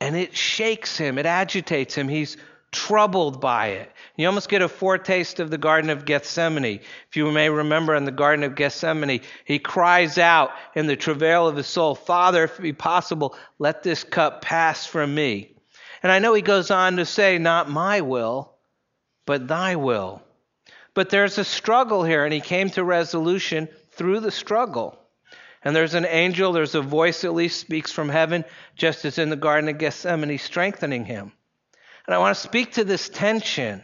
And 0.00 0.16
it 0.16 0.36
shakes 0.36 0.96
him, 0.96 1.18
it 1.18 1.26
agitates 1.26 1.94
him. 1.94 2.08
He's 2.08 2.36
troubled 2.72 3.40
by 3.40 3.68
it. 3.68 3.92
You 4.16 4.26
almost 4.26 4.48
get 4.48 4.62
a 4.62 4.68
foretaste 4.68 5.40
of 5.40 5.50
the 5.50 5.58
Garden 5.58 5.90
of 5.90 6.04
Gethsemane. 6.04 6.80
If 7.08 7.16
you 7.16 7.30
may 7.30 7.50
remember 7.50 7.94
in 7.94 8.04
the 8.04 8.10
Garden 8.10 8.44
of 8.44 8.54
Gethsemane, 8.54 9.20
he 9.44 9.58
cries 9.58 10.18
out 10.18 10.50
in 10.74 10.86
the 10.86 10.96
travail 10.96 11.46
of 11.46 11.56
his 11.56 11.66
soul, 11.66 11.94
Father, 11.94 12.44
if 12.44 12.58
it 12.58 12.62
be 12.62 12.72
possible, 12.72 13.36
let 13.58 13.82
this 13.82 14.04
cup 14.04 14.42
pass 14.42 14.86
from 14.86 15.14
me. 15.14 15.54
And 16.02 16.10
I 16.10 16.18
know 16.18 16.34
he 16.34 16.42
goes 16.42 16.70
on 16.70 16.96
to 16.96 17.06
say, 17.06 17.38
Not 17.38 17.70
my 17.70 18.00
will, 18.00 18.52
but 19.26 19.46
thy 19.46 19.76
will. 19.76 20.22
But 20.94 21.10
there's 21.10 21.38
a 21.38 21.44
struggle 21.44 22.04
here, 22.04 22.24
and 22.24 22.34
he 22.34 22.40
came 22.40 22.70
to 22.70 22.84
resolution 22.84 23.68
through 23.92 24.20
the 24.20 24.30
struggle. 24.30 24.98
And 25.64 25.76
there's 25.76 25.94
an 25.94 26.06
angel, 26.06 26.52
there's 26.52 26.74
a 26.74 26.82
voice 26.82 27.24
at 27.24 27.34
least 27.34 27.60
speaks 27.60 27.92
from 27.92 28.08
heaven, 28.08 28.44
just 28.74 29.04
as 29.04 29.18
in 29.18 29.30
the 29.30 29.36
Garden 29.36 29.68
of 29.68 29.78
Gethsemane, 29.78 30.38
strengthening 30.38 31.04
him. 31.04 31.32
And 32.06 32.14
I 32.14 32.18
want 32.18 32.36
to 32.36 32.42
speak 32.42 32.72
to 32.72 32.84
this 32.84 33.08
tension 33.08 33.82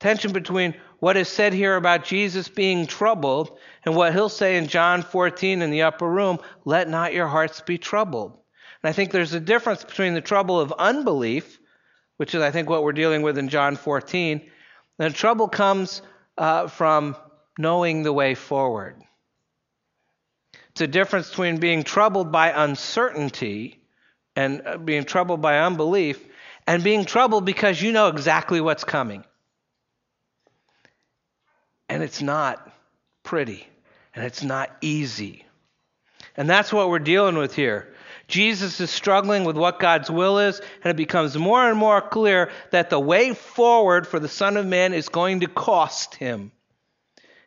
tension 0.00 0.32
between 0.32 0.74
what 1.00 1.16
is 1.16 1.28
said 1.28 1.52
here 1.52 1.76
about 1.76 2.04
Jesus 2.04 2.48
being 2.48 2.86
troubled 2.86 3.58
and 3.84 3.94
what 3.94 4.12
he'll 4.12 4.28
say 4.28 4.56
in 4.56 4.68
John 4.68 5.02
14 5.02 5.62
in 5.62 5.70
the 5.70 5.82
upper 5.82 6.08
room 6.08 6.38
let 6.64 6.88
not 6.88 7.14
your 7.14 7.26
hearts 7.26 7.60
be 7.60 7.78
troubled. 7.78 8.38
And 8.82 8.90
I 8.90 8.92
think 8.92 9.10
there's 9.10 9.34
a 9.34 9.40
difference 9.40 9.84
between 9.84 10.14
the 10.14 10.20
trouble 10.20 10.60
of 10.60 10.72
unbelief, 10.72 11.58
which 12.16 12.34
is, 12.34 12.42
I 12.42 12.50
think, 12.50 12.68
what 12.68 12.82
we're 12.82 12.92
dealing 12.92 13.22
with 13.22 13.38
in 13.38 13.48
John 13.48 13.76
14, 13.76 14.50
and 14.98 15.12
the 15.12 15.16
trouble 15.16 15.48
comes 15.48 16.02
uh, 16.36 16.68
from 16.68 17.16
knowing 17.58 18.02
the 18.02 18.12
way 18.12 18.34
forward. 18.34 19.02
It's 20.78 20.82
a 20.84 20.86
difference 20.86 21.28
between 21.28 21.56
being 21.56 21.82
troubled 21.82 22.30
by 22.30 22.52
uncertainty 22.54 23.80
and 24.36 24.62
uh, 24.64 24.78
being 24.78 25.02
troubled 25.02 25.42
by 25.42 25.58
unbelief 25.58 26.24
and 26.68 26.84
being 26.84 27.04
troubled 27.04 27.44
because 27.44 27.82
you 27.82 27.90
know 27.90 28.06
exactly 28.06 28.60
what's 28.60 28.84
coming. 28.84 29.24
And 31.88 32.00
it's 32.04 32.22
not 32.22 32.72
pretty 33.24 33.66
and 34.14 34.24
it's 34.24 34.44
not 34.44 34.70
easy. 34.80 35.44
And 36.36 36.48
that's 36.48 36.72
what 36.72 36.88
we're 36.90 37.00
dealing 37.00 37.36
with 37.36 37.56
here. 37.56 37.92
Jesus 38.28 38.78
is 38.78 38.88
struggling 38.88 39.42
with 39.42 39.56
what 39.56 39.80
God's 39.80 40.08
will 40.08 40.38
is, 40.38 40.60
and 40.84 40.92
it 40.92 40.96
becomes 40.96 41.36
more 41.36 41.68
and 41.68 41.76
more 41.76 42.00
clear 42.00 42.52
that 42.70 42.88
the 42.88 43.00
way 43.00 43.34
forward 43.34 44.06
for 44.06 44.20
the 44.20 44.28
Son 44.28 44.56
of 44.56 44.64
Man 44.64 44.94
is 44.94 45.08
going 45.08 45.40
to 45.40 45.48
cost 45.48 46.14
him. 46.14 46.52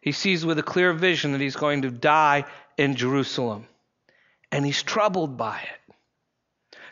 He 0.01 0.11
sees 0.11 0.43
with 0.45 0.59
a 0.59 0.63
clear 0.63 0.91
vision 0.91 1.31
that 1.31 1.41
he's 1.41 1.55
going 1.55 1.83
to 1.83 1.91
die 1.91 2.45
in 2.81 2.95
Jerusalem. 2.95 3.67
And 4.51 4.65
he's 4.65 4.81
troubled 4.81 5.37
by 5.37 5.59
it. 5.59 5.95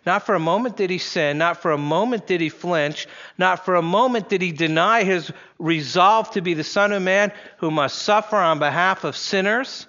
Not 0.06 0.26
for 0.26 0.36
a 0.36 0.40
moment 0.40 0.78
did 0.78 0.90
he 0.90 1.00
sin. 1.00 1.40
Not 1.40 1.62
for 1.62 1.72
a 1.72 1.78
moment 1.78 2.28
did 2.28 2.42
he 2.42 2.50
flinch. 2.50 3.08
Not 3.38 3.66
for 3.66 3.76
a 3.76 3.82
moment 3.82 4.30
did 4.30 4.42
he 4.42 4.52
deny 4.52 5.04
his 5.04 5.32
resolve 5.58 6.32
to 6.32 6.42
be 6.42 6.54
the 6.54 6.64
Son 6.64 6.94
of 6.94 7.02
Man 7.02 7.34
who 7.58 7.72
must 7.72 8.00
suffer 8.00 8.38
on 8.38 8.60
behalf 8.60 9.04
of 9.04 9.18
sinners. 9.18 9.88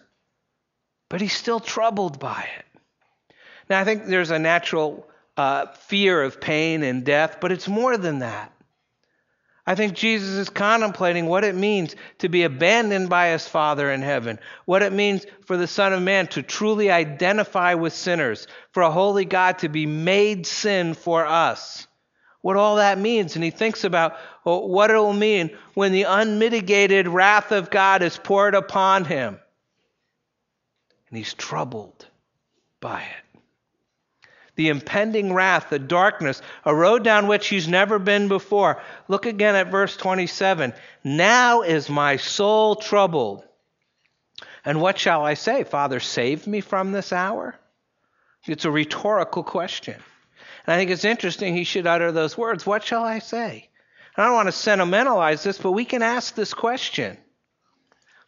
But 1.11 1.21
he's 1.21 1.37
still 1.37 1.61
troubled 1.61 2.19
by 2.19 2.49
it. 2.59 2.65
Now, 3.69 3.81
I 3.81 3.85
think 3.85 4.07
there's 4.07 4.31
a 4.31 4.39
natural 4.39 5.07
uh, 5.37 5.67
fear 5.67 6.23
of 6.23 6.41
pain 6.41 6.83
and 6.83 7.05
death, 7.05 7.39
but 7.41 7.53
it's 7.53 7.69
more 7.69 7.97
than 7.97 8.21
that. 8.21 8.53
I 9.67 9.75
think 9.75 9.95
Jesus 9.95 10.31
is 10.31 10.49
contemplating 10.49 11.27
what 11.27 11.45
it 11.45 11.55
means 11.55 11.95
to 12.19 12.29
be 12.29 12.45
abandoned 12.45 13.09
by 13.09 13.29
his 13.29 13.47
Father 13.47 13.91
in 13.91 14.03
heaven, 14.03 14.39
what 14.65 14.83
it 14.83 14.93
means 14.93 15.27
for 15.45 15.57
the 15.57 15.67
Son 15.67 15.93
of 15.93 16.03
Man 16.03 16.27
to 16.29 16.43
truly 16.43 16.91
identify 16.91 17.75
with 17.75 17.93
sinners, 17.93 18.47
for 18.73 18.83
a 18.83 18.91
holy 18.91 19.25
God 19.25 19.59
to 19.59 19.69
be 19.69 19.87
made 19.87 20.47
sin 20.47 20.95
for 20.95 21.27
us, 21.27 21.87
what 22.41 22.57
all 22.57 22.77
that 22.77 22.99
means. 22.99 23.35
And 23.35 23.45
he 23.45 23.51
thinks 23.51 23.85
about 23.85 24.17
oh, 24.47 24.67
what 24.67 24.91
it 24.91 24.95
will 24.95 25.13
mean 25.13 25.57
when 25.75 25.93
the 25.93 26.05
unmitigated 26.05 27.07
wrath 27.07 27.53
of 27.53 27.71
God 27.71 28.03
is 28.03 28.17
poured 28.17 28.55
upon 28.55 29.05
him. 29.05 29.39
And 31.09 31.19
he's 31.19 31.35
troubled 31.35 32.07
by 32.81 33.03
it 33.03 33.30
the 34.61 34.69
impending 34.69 35.33
wrath, 35.33 35.71
the 35.71 35.79
darkness, 35.79 36.43
a 36.67 36.75
road 36.75 37.03
down 37.03 37.29
which 37.29 37.49
he's 37.49 37.67
never 37.67 37.99
been 37.99 38.29
before. 38.29 38.83
Look 39.09 39.25
again 39.25 39.57
at 39.57 39.71
verse 39.71 39.97
27. 39.97 40.75
Now 41.03 41.63
is 41.63 41.89
my 41.89 42.19
soul 42.19 42.77
troubled. 42.77 43.43
And 44.63 44.83
what 44.83 44.99
shall 44.99 45.25
I 45.25 45.33
say? 45.33 45.65
Father, 45.65 45.99
save 45.99 46.47
me 46.47 46.61
from 46.61 46.93
this 46.93 47.11
hour? 47.11 47.59
It's 48.45 48.67
a 48.67 48.71
rhetorical 48.71 49.45
question. 49.45 49.95
And 50.67 50.75
I 50.75 50.77
think 50.77 50.91
it's 50.91 51.07
interesting 51.07 51.55
he 51.55 51.65
should 51.65 51.87
utter 51.87 52.13
those 52.13 52.37
words. 52.37 52.67
What 52.67 52.85
shall 52.85 53.03
I 53.03 53.21
say? 53.21 53.71
And 54.15 54.23
I 54.23 54.27
don't 54.27 54.35
want 54.35 54.49
to 54.49 54.53
sentimentalize 54.53 55.43
this, 55.43 55.57
but 55.57 55.73
we 55.73 55.87
can 55.87 56.03
ask 56.03 56.35
this 56.35 56.53
question. 56.53 57.17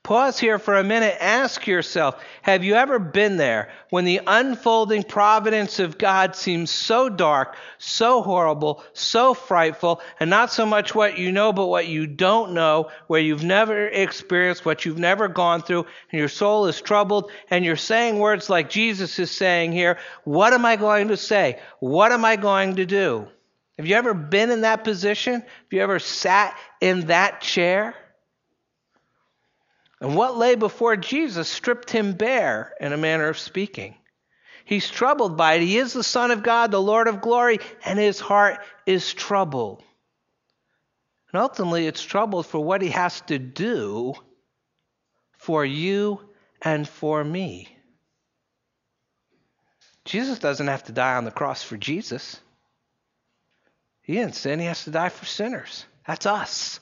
Pause 0.05 0.41
here 0.41 0.59
for 0.59 0.77
a 0.77 0.83
minute. 0.83 1.17
Ask 1.21 1.69
yourself 1.69 2.21
Have 2.43 2.65
you 2.65 2.75
ever 2.75 2.99
been 2.99 3.37
there 3.37 3.71
when 3.91 4.05
the 4.05 4.21
unfolding 4.27 5.05
providence 5.05 5.79
of 5.79 5.97
God 5.97 6.35
seems 6.35 6.73
so 6.73 7.09
dark, 7.09 7.55
so 7.79 8.21
horrible, 8.21 8.83
so 8.95 9.33
frightful, 9.33 10.01
and 10.19 10.29
not 10.29 10.51
so 10.51 10.67
much 10.67 10.93
what 10.93 11.19
you 11.19 11.31
know, 11.31 11.53
but 11.53 11.67
what 11.67 11.87
you 11.87 12.09
don't 12.09 12.53
know, 12.53 12.91
where 13.07 13.21
you've 13.21 13.45
never 13.45 13.87
experienced, 13.87 14.65
what 14.65 14.85
you've 14.85 14.99
never 14.99 15.29
gone 15.29 15.63
through, 15.63 15.87
and 16.11 16.19
your 16.19 16.29
soul 16.29 16.67
is 16.67 16.81
troubled, 16.81 17.31
and 17.49 17.65
you're 17.65 17.77
saying 17.77 18.19
words 18.19 18.51
like 18.51 18.71
Jesus 18.71 19.21
is 19.21 19.31
saying 19.31 19.71
here 19.71 19.99
What 20.25 20.53
am 20.53 20.65
I 20.65 20.75
going 20.75 21.09
to 21.09 21.17
say? 21.17 21.61
What 21.79 22.11
am 22.11 22.25
I 22.25 22.35
going 22.35 22.75
to 22.77 22.87
do? 22.87 23.29
Have 23.79 23.87
you 23.87 23.95
ever 23.95 24.15
been 24.15 24.51
in 24.51 24.63
that 24.63 24.83
position? 24.83 25.35
Have 25.35 25.71
you 25.71 25.81
ever 25.81 26.01
sat 26.01 26.59
in 26.81 27.07
that 27.07 27.41
chair? 27.41 27.95
And 30.03 30.17
what 30.17 30.37
lay 30.37 30.57
before 30.57 30.97
Jesus 30.97 31.49
stripped 31.49 31.89
him 31.89 32.15
bare, 32.15 32.75
in 32.81 32.93
a 32.93 32.97
manner 32.97 33.29
of 33.29 33.39
speaking. 33.39 33.95
He's 34.65 34.91
troubled 34.91 35.37
by 35.37 35.55
it. 35.55 35.63
He 35.63 35.79
is 35.79 35.93
the 35.93 36.03
Son 36.03 36.33
of 36.33 36.43
God, 36.43 36.73
the 36.73 36.83
Lord 36.83 37.07
of 37.07 37.21
glory, 37.21 37.61
and 37.85 38.01
his 38.01 38.19
heart 38.19 38.59
is 38.85 39.15
troubled. 39.15 39.81
And 41.33 41.41
ultimately, 41.41 41.87
it's 41.87 42.03
troubled 42.03 42.47
for 42.47 42.59
what 42.59 42.83
he 42.83 42.89
has 42.89 43.21
to 43.23 43.39
do 43.39 44.15
for 45.39 45.65
you 45.65 46.21
and 46.61 46.89
for 46.89 47.23
me. 47.23 47.69
Jesus 50.05 50.41
doesn't 50.41 50.67
have 50.67 50.83
to 50.85 50.93
die 50.93 51.15
on 51.15 51.25
the 51.25 51.31
cross 51.31 51.63
for 51.63 51.77
Jesus. 51.77 52.41
He 54.03 54.15
didn't 54.15 54.35
sin, 54.35 54.59
he 54.59 54.67
has 54.67 54.83
to 54.83 54.91
die 54.91 55.11
for 55.11 55.27
sinners. 55.27 55.87
That's 56.09 56.27
us. 56.27 56.81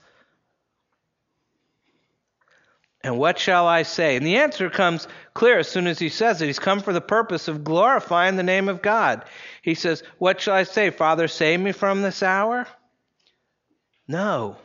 And 3.02 3.16
what 3.16 3.38
shall 3.38 3.66
I 3.66 3.82
say? 3.82 4.16
And 4.16 4.26
the 4.26 4.36
answer 4.36 4.68
comes 4.68 5.08
clear 5.32 5.58
as 5.58 5.68
soon 5.68 5.86
as 5.86 5.98
he 5.98 6.10
says 6.10 6.42
it. 6.42 6.46
He's 6.46 6.58
come 6.58 6.80
for 6.80 6.92
the 6.92 7.00
purpose 7.00 7.48
of 7.48 7.64
glorifying 7.64 8.36
the 8.36 8.42
name 8.42 8.68
of 8.68 8.82
God. 8.82 9.24
He 9.62 9.74
says, 9.74 10.02
What 10.18 10.40
shall 10.40 10.54
I 10.54 10.64
say? 10.64 10.90
Father, 10.90 11.26
save 11.26 11.60
me 11.60 11.72
from 11.72 12.02
this 12.02 12.22
hour? 12.22 12.66
No. 14.06 14.56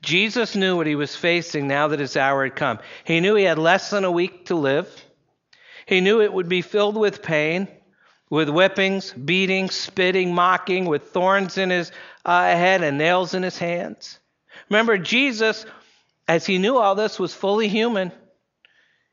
Jesus 0.00 0.54
knew 0.54 0.76
what 0.76 0.86
he 0.86 0.94
was 0.94 1.16
facing 1.16 1.66
now 1.66 1.88
that 1.88 1.98
his 1.98 2.16
hour 2.16 2.44
had 2.44 2.54
come. 2.54 2.78
He 3.02 3.18
knew 3.18 3.34
he 3.34 3.44
had 3.44 3.58
less 3.58 3.90
than 3.90 4.04
a 4.04 4.10
week 4.10 4.46
to 4.46 4.54
live. 4.54 4.88
He 5.86 6.00
knew 6.00 6.20
it 6.20 6.32
would 6.32 6.48
be 6.48 6.62
filled 6.62 6.96
with 6.96 7.22
pain, 7.22 7.66
with 8.30 8.48
whippings, 8.48 9.12
beatings, 9.12 9.74
spitting, 9.74 10.32
mocking, 10.32 10.84
with 10.84 11.10
thorns 11.10 11.58
in 11.58 11.70
his 11.70 11.90
uh, 12.24 12.44
head 12.44 12.82
and 12.82 12.98
nails 12.98 13.34
in 13.34 13.42
his 13.42 13.58
hands. 13.58 14.20
Remember, 14.68 14.98
Jesus 14.98 15.66
as 16.28 16.46
he 16.46 16.58
knew 16.58 16.78
all 16.78 16.94
this, 16.94 17.18
was 17.18 17.34
fully 17.34 17.68
human. 17.68 18.12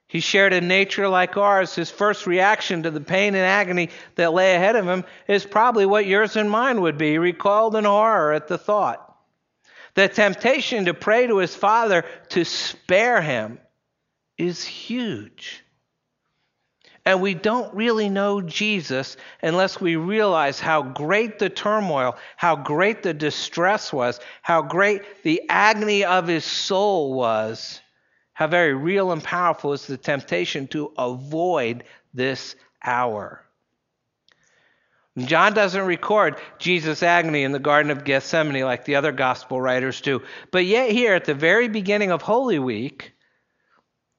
He 0.07 0.19
shared 0.19 0.53
a 0.53 0.61
nature 0.61 1.07
like 1.07 1.37
ours. 1.37 1.73
His 1.73 1.89
first 1.89 2.27
reaction 2.27 2.83
to 2.83 2.91
the 2.91 3.01
pain 3.01 3.35
and 3.35 3.45
agony 3.45 3.89
that 4.15 4.33
lay 4.33 4.55
ahead 4.55 4.75
of 4.75 4.87
him 4.87 5.05
is 5.27 5.45
probably 5.45 5.85
what 5.85 6.05
yours 6.05 6.35
and 6.35 6.49
mine 6.49 6.81
would 6.81 6.97
be, 6.97 7.17
recoiled 7.17 7.75
in 7.75 7.85
horror 7.85 8.33
at 8.33 8.47
the 8.47 8.57
thought. 8.57 8.99
The 9.95 10.07
temptation 10.07 10.85
to 10.85 10.93
pray 10.93 11.27
to 11.27 11.37
his 11.37 11.55
Father 11.55 12.05
to 12.29 12.45
spare 12.45 13.21
him 13.21 13.59
is 14.37 14.63
huge. 14.63 15.62
And 17.05 17.21
we 17.21 17.33
don't 17.33 17.73
really 17.73 18.07
know 18.07 18.41
Jesus 18.41 19.17
unless 19.41 19.81
we 19.81 19.97
realize 19.97 20.59
how 20.59 20.81
great 20.83 21.37
the 21.37 21.49
turmoil, 21.49 22.15
how 22.37 22.55
great 22.55 23.03
the 23.03 23.13
distress 23.13 23.91
was, 23.91 24.21
how 24.41 24.61
great 24.61 25.23
the 25.23 25.41
agony 25.49 26.05
of 26.05 26.27
his 26.27 26.45
soul 26.45 27.13
was, 27.13 27.81
how 28.31 28.47
very 28.47 28.73
real 28.73 29.11
and 29.11 29.23
powerful 29.23 29.73
is 29.73 29.85
the 29.85 29.97
temptation 29.97 30.67
to 30.67 30.93
avoid 30.97 31.83
this 32.13 32.55
hour. 32.83 33.43
John 35.17 35.53
doesn't 35.53 35.85
record 35.85 36.37
Jesus' 36.57 37.03
agony 37.03 37.43
in 37.43 37.51
the 37.51 37.59
Garden 37.59 37.91
of 37.91 38.03
Gethsemane 38.03 38.63
like 38.63 38.85
the 38.85 38.95
other 38.95 39.11
gospel 39.11 39.61
writers 39.61 40.01
do. 40.01 40.23
But 40.51 40.65
yet, 40.65 40.89
here 40.89 41.13
at 41.13 41.25
the 41.25 41.35
very 41.35 41.67
beginning 41.67 42.11
of 42.11 42.23
Holy 42.23 42.57
Week, 42.57 43.13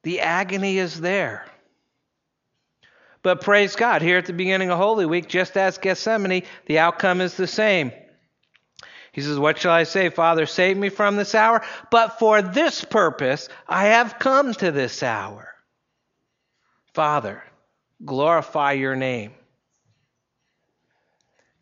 the 0.03 0.21
agony 0.21 0.77
is 0.77 1.01
there. 1.01 1.45
But 3.25 3.41
praise 3.41 3.75
God, 3.75 4.03
here 4.03 4.19
at 4.19 4.27
the 4.27 4.33
beginning 4.33 4.69
of 4.69 4.77
Holy 4.77 5.07
Week, 5.07 5.27
just 5.27 5.57
as 5.57 5.79
Gethsemane, 5.79 6.43
the 6.67 6.77
outcome 6.77 7.21
is 7.21 7.33
the 7.33 7.47
same. 7.47 7.91
He 9.13 9.21
says, 9.21 9.39
What 9.39 9.57
shall 9.57 9.71
I 9.71 9.81
say? 9.81 10.09
Father, 10.09 10.45
save 10.45 10.77
me 10.77 10.89
from 10.89 11.15
this 11.15 11.33
hour. 11.33 11.63
But 11.89 12.19
for 12.19 12.43
this 12.43 12.85
purpose 12.85 13.49
I 13.67 13.85
have 13.85 14.19
come 14.19 14.53
to 14.53 14.71
this 14.71 15.01
hour. 15.01 15.49
Father, 16.93 17.43
glorify 18.05 18.73
your 18.73 18.95
name. 18.95 19.33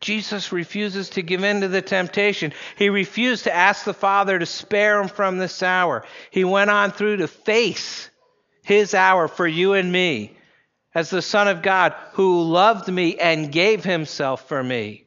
Jesus 0.02 0.52
refuses 0.52 1.08
to 1.08 1.22
give 1.22 1.44
in 1.44 1.62
to 1.62 1.68
the 1.68 1.80
temptation. 1.80 2.52
He 2.76 2.90
refused 2.90 3.44
to 3.44 3.54
ask 3.54 3.86
the 3.86 3.94
Father 3.94 4.38
to 4.38 4.44
spare 4.44 5.00
him 5.00 5.08
from 5.08 5.38
this 5.38 5.62
hour. 5.62 6.04
He 6.30 6.44
went 6.44 6.68
on 6.68 6.90
through 6.90 7.16
to 7.16 7.26
face 7.26 8.10
his 8.62 8.92
hour 8.92 9.28
for 9.28 9.46
you 9.46 9.72
and 9.72 9.90
me 9.90 10.36
as 10.94 11.10
the 11.10 11.22
Son 11.22 11.48
of 11.48 11.62
God 11.62 11.94
who 12.12 12.42
loved 12.42 12.88
me 12.90 13.16
and 13.18 13.52
gave 13.52 13.84
himself 13.84 14.48
for 14.48 14.62
me. 14.62 15.06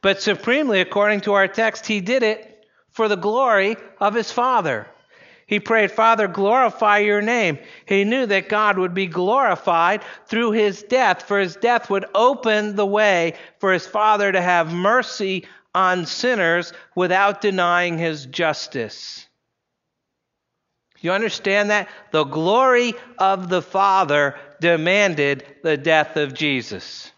But 0.00 0.22
supremely, 0.22 0.80
according 0.80 1.22
to 1.22 1.34
our 1.34 1.48
text, 1.48 1.86
he 1.86 2.00
did 2.00 2.22
it 2.22 2.66
for 2.90 3.08
the 3.08 3.16
glory 3.16 3.76
of 4.00 4.14
his 4.14 4.30
Father. 4.30 4.86
He 5.46 5.60
prayed, 5.60 5.90
Father, 5.90 6.28
glorify 6.28 6.98
your 6.98 7.20
name. 7.20 7.58
He 7.84 8.04
knew 8.04 8.26
that 8.26 8.48
God 8.48 8.78
would 8.78 8.94
be 8.94 9.06
glorified 9.06 10.02
through 10.26 10.52
his 10.52 10.82
death, 10.82 11.24
for 11.24 11.38
his 11.38 11.56
death 11.56 11.90
would 11.90 12.06
open 12.14 12.74
the 12.74 12.86
way 12.86 13.34
for 13.58 13.72
his 13.72 13.86
Father 13.86 14.32
to 14.32 14.40
have 14.40 14.72
mercy 14.72 15.46
on 15.74 16.06
sinners 16.06 16.72
without 16.94 17.40
denying 17.40 17.98
his 17.98 18.26
justice. 18.26 19.26
You 21.00 21.12
understand 21.12 21.70
that? 21.70 21.88
The 22.12 22.24
glory 22.24 22.94
of 23.18 23.48
the 23.48 23.62
Father 23.62 24.36
demanded 24.62 25.44
the 25.62 25.76
death 25.76 26.16
of 26.16 26.32
Jesus. 26.32 27.10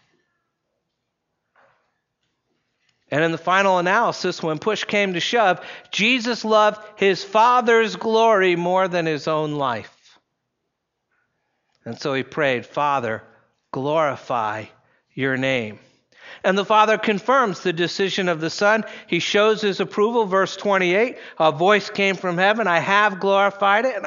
And 3.09 3.23
in 3.23 3.31
the 3.31 3.37
final 3.37 3.77
analysis, 3.77 4.43
when 4.43 4.59
push 4.59 4.83
came 4.83 5.13
to 5.13 5.19
shove, 5.19 5.63
Jesus 5.91 6.43
loved 6.43 6.81
his 6.97 7.23
Father's 7.23 7.95
glory 7.95 8.55
more 8.55 8.87
than 8.87 9.05
his 9.05 9.27
own 9.27 9.53
life. 9.53 10.19
And 11.85 11.97
so 11.99 12.13
he 12.13 12.23
prayed, 12.23 12.65
Father, 12.65 13.23
glorify 13.71 14.65
your 15.13 15.37
name. 15.37 15.79
And 16.43 16.57
the 16.57 16.65
Father 16.65 16.97
confirms 16.97 17.61
the 17.61 17.73
decision 17.73 18.27
of 18.27 18.41
the 18.41 18.49
Son. 18.49 18.83
He 19.07 19.19
shows 19.19 19.61
his 19.61 19.79
approval. 19.79 20.25
Verse 20.25 20.57
28 20.57 21.17
A 21.37 21.51
voice 21.51 21.89
came 21.91 22.15
from 22.15 22.37
heaven 22.37 22.67
I 22.67 22.79
have 22.79 23.19
glorified 23.19 23.85
it, 23.85 24.03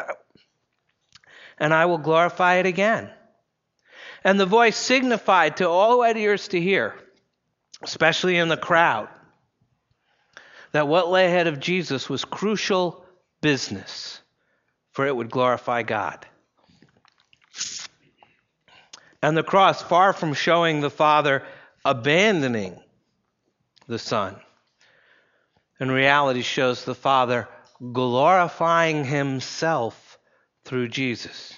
and 1.59 1.73
I, 1.73 1.87
will 1.87 1.99
glorify 1.99 2.57
it 2.57 2.67
again. 2.67 3.11
And 4.29 4.39
the 4.39 4.45
voice 4.45 4.77
signified 4.77 5.57
to 5.57 5.71
all 5.71 5.93
who 5.93 6.03
had 6.03 6.19
ears 6.19 6.49
to 6.49 6.61
hear, 6.61 6.95
especially 7.81 8.37
in 8.37 8.51
the 8.51 8.59
crowd, 8.59 9.09
that 10.73 10.87
what 10.87 11.09
lay 11.09 11.25
ahead 11.25 11.47
of 11.47 11.61
Jesus 11.61 12.11
was 12.11 12.27
crucial 12.27 13.03
business, 13.41 14.21
for 14.93 15.07
it 15.07 15.17
would 15.17 15.31
glorify 15.31 15.83
God. 15.83 16.27
And 19.23 19.35
the 19.35 19.43
cross, 19.43 19.81
far 19.81 20.13
from 20.13 20.35
showing 20.35 20.83
the 20.83 20.91
Father 20.91 21.43
abandoning 21.83 22.79
the 23.87 23.99
Son, 23.99 24.37
in 25.81 25.91
reality 25.91 26.43
shows 26.43 26.85
the 26.85 26.95
Father 26.95 27.49
glorifying 27.95 29.07
Himself 29.07 30.19
through 30.67 30.89
Jesus. 30.89 31.58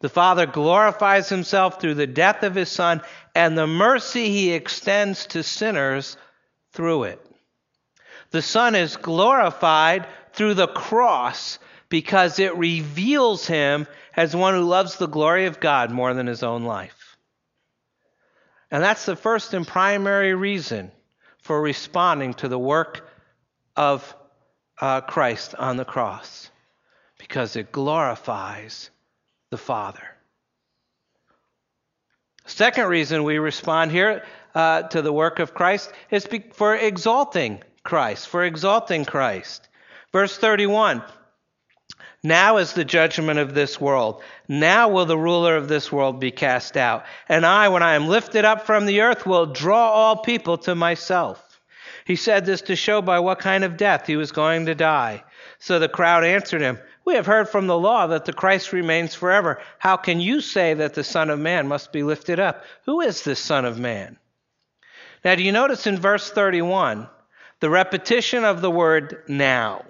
The 0.00 0.08
Father 0.08 0.46
glorifies 0.46 1.28
himself 1.28 1.80
through 1.80 1.94
the 1.94 2.06
death 2.06 2.42
of 2.42 2.54
his 2.54 2.70
Son 2.70 3.02
and 3.34 3.56
the 3.56 3.66
mercy 3.66 4.30
he 4.30 4.52
extends 4.52 5.26
to 5.28 5.42
sinners 5.42 6.16
through 6.72 7.04
it. 7.04 7.26
The 8.30 8.42
Son 8.42 8.74
is 8.74 8.96
glorified 8.96 10.06
through 10.32 10.54
the 10.54 10.68
cross 10.68 11.58
because 11.88 12.38
it 12.38 12.56
reveals 12.56 13.46
him 13.46 13.86
as 14.16 14.34
one 14.34 14.54
who 14.54 14.62
loves 14.62 14.96
the 14.96 15.08
glory 15.08 15.46
of 15.46 15.60
God 15.60 15.90
more 15.90 16.14
than 16.14 16.26
his 16.26 16.42
own 16.42 16.64
life. 16.64 17.16
And 18.70 18.82
that's 18.82 19.04
the 19.04 19.16
first 19.16 19.52
and 19.52 19.66
primary 19.66 20.34
reason 20.34 20.92
for 21.42 21.60
responding 21.60 22.34
to 22.34 22.48
the 22.48 22.58
work 22.58 23.08
of 23.76 24.14
uh, 24.80 25.00
Christ 25.02 25.54
on 25.56 25.76
the 25.76 25.84
cross 25.84 26.50
because 27.18 27.56
it 27.56 27.72
glorifies 27.72 28.90
the 29.50 29.58
Father. 29.58 30.02
Second 32.46 32.86
reason 32.86 33.24
we 33.24 33.38
respond 33.38 33.90
here 33.90 34.24
uh, 34.54 34.82
to 34.82 35.02
the 35.02 35.12
work 35.12 35.38
of 35.38 35.54
Christ 35.54 35.92
is 36.10 36.28
for 36.52 36.74
exalting 36.74 37.62
Christ, 37.82 38.28
for 38.28 38.44
exalting 38.44 39.04
Christ. 39.04 39.68
Verse 40.12 40.36
31 40.36 41.02
Now 42.22 42.56
is 42.56 42.72
the 42.72 42.84
judgment 42.84 43.38
of 43.38 43.54
this 43.54 43.80
world. 43.80 44.22
Now 44.48 44.88
will 44.88 45.06
the 45.06 45.18
ruler 45.18 45.56
of 45.56 45.68
this 45.68 45.92
world 45.92 46.20
be 46.20 46.30
cast 46.30 46.76
out. 46.76 47.04
And 47.28 47.46
I, 47.46 47.68
when 47.68 47.82
I 47.82 47.94
am 47.94 48.08
lifted 48.08 48.44
up 48.44 48.66
from 48.66 48.86
the 48.86 49.02
earth, 49.02 49.26
will 49.26 49.46
draw 49.46 49.90
all 49.90 50.16
people 50.16 50.58
to 50.58 50.74
myself. 50.74 51.60
He 52.04 52.16
said 52.16 52.44
this 52.44 52.62
to 52.62 52.76
show 52.76 53.02
by 53.02 53.20
what 53.20 53.38
kind 53.38 53.62
of 53.62 53.76
death 53.76 54.06
he 54.06 54.16
was 54.16 54.32
going 54.32 54.66
to 54.66 54.74
die. 54.74 55.22
So 55.58 55.78
the 55.78 55.88
crowd 55.88 56.24
answered 56.24 56.62
him, 56.62 56.78
we 57.04 57.14
have 57.14 57.26
heard 57.26 57.48
from 57.48 57.66
the 57.66 57.78
law 57.78 58.06
that 58.08 58.24
the 58.24 58.32
Christ 58.32 58.72
remains 58.72 59.14
forever. 59.14 59.60
How 59.78 59.96
can 59.96 60.20
you 60.20 60.40
say 60.40 60.74
that 60.74 60.94
the 60.94 61.04
Son 61.04 61.30
of 61.30 61.38
Man 61.38 61.66
must 61.66 61.92
be 61.92 62.02
lifted 62.02 62.38
up? 62.38 62.64
Who 62.84 63.00
is 63.00 63.22
this 63.22 63.40
Son 63.40 63.64
of 63.64 63.78
Man? 63.78 64.18
Now, 65.24 65.34
do 65.34 65.42
you 65.42 65.52
notice 65.52 65.86
in 65.86 65.98
verse 65.98 66.30
31 66.30 67.08
the 67.60 67.70
repetition 67.70 68.44
of 68.44 68.60
the 68.60 68.70
word 68.70 69.24
now? 69.28 69.84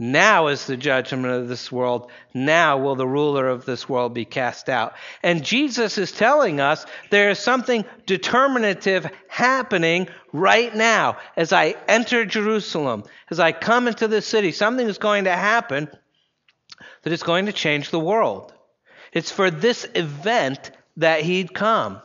Now 0.00 0.46
is 0.46 0.66
the 0.66 0.76
judgment 0.76 1.32
of 1.32 1.48
this 1.48 1.72
world. 1.72 2.10
Now 2.32 2.78
will 2.78 2.94
the 2.94 3.06
ruler 3.06 3.48
of 3.48 3.64
this 3.64 3.88
world 3.88 4.14
be 4.14 4.24
cast 4.24 4.68
out. 4.68 4.94
And 5.24 5.44
Jesus 5.44 5.98
is 5.98 6.12
telling 6.12 6.60
us 6.60 6.86
there 7.10 7.30
is 7.30 7.40
something 7.40 7.84
determinative 8.06 9.10
happening 9.26 10.08
right 10.32 10.72
now. 10.72 11.16
As 11.36 11.52
I 11.52 11.74
enter 11.88 12.24
Jerusalem, 12.24 13.02
as 13.28 13.40
I 13.40 13.50
come 13.50 13.88
into 13.88 14.06
the 14.06 14.22
city, 14.22 14.52
something 14.52 14.86
is 14.86 14.98
going 14.98 15.24
to 15.24 15.32
happen 15.32 15.88
that 17.02 17.12
is 17.12 17.22
going 17.22 17.46
to 17.46 17.52
change 17.52 17.90
the 17.90 18.00
world. 18.00 18.52
It's 19.12 19.30
for 19.30 19.50
this 19.50 19.86
event 19.94 20.70
that 20.96 21.22
he'd 21.22 21.54
come. 21.54 22.00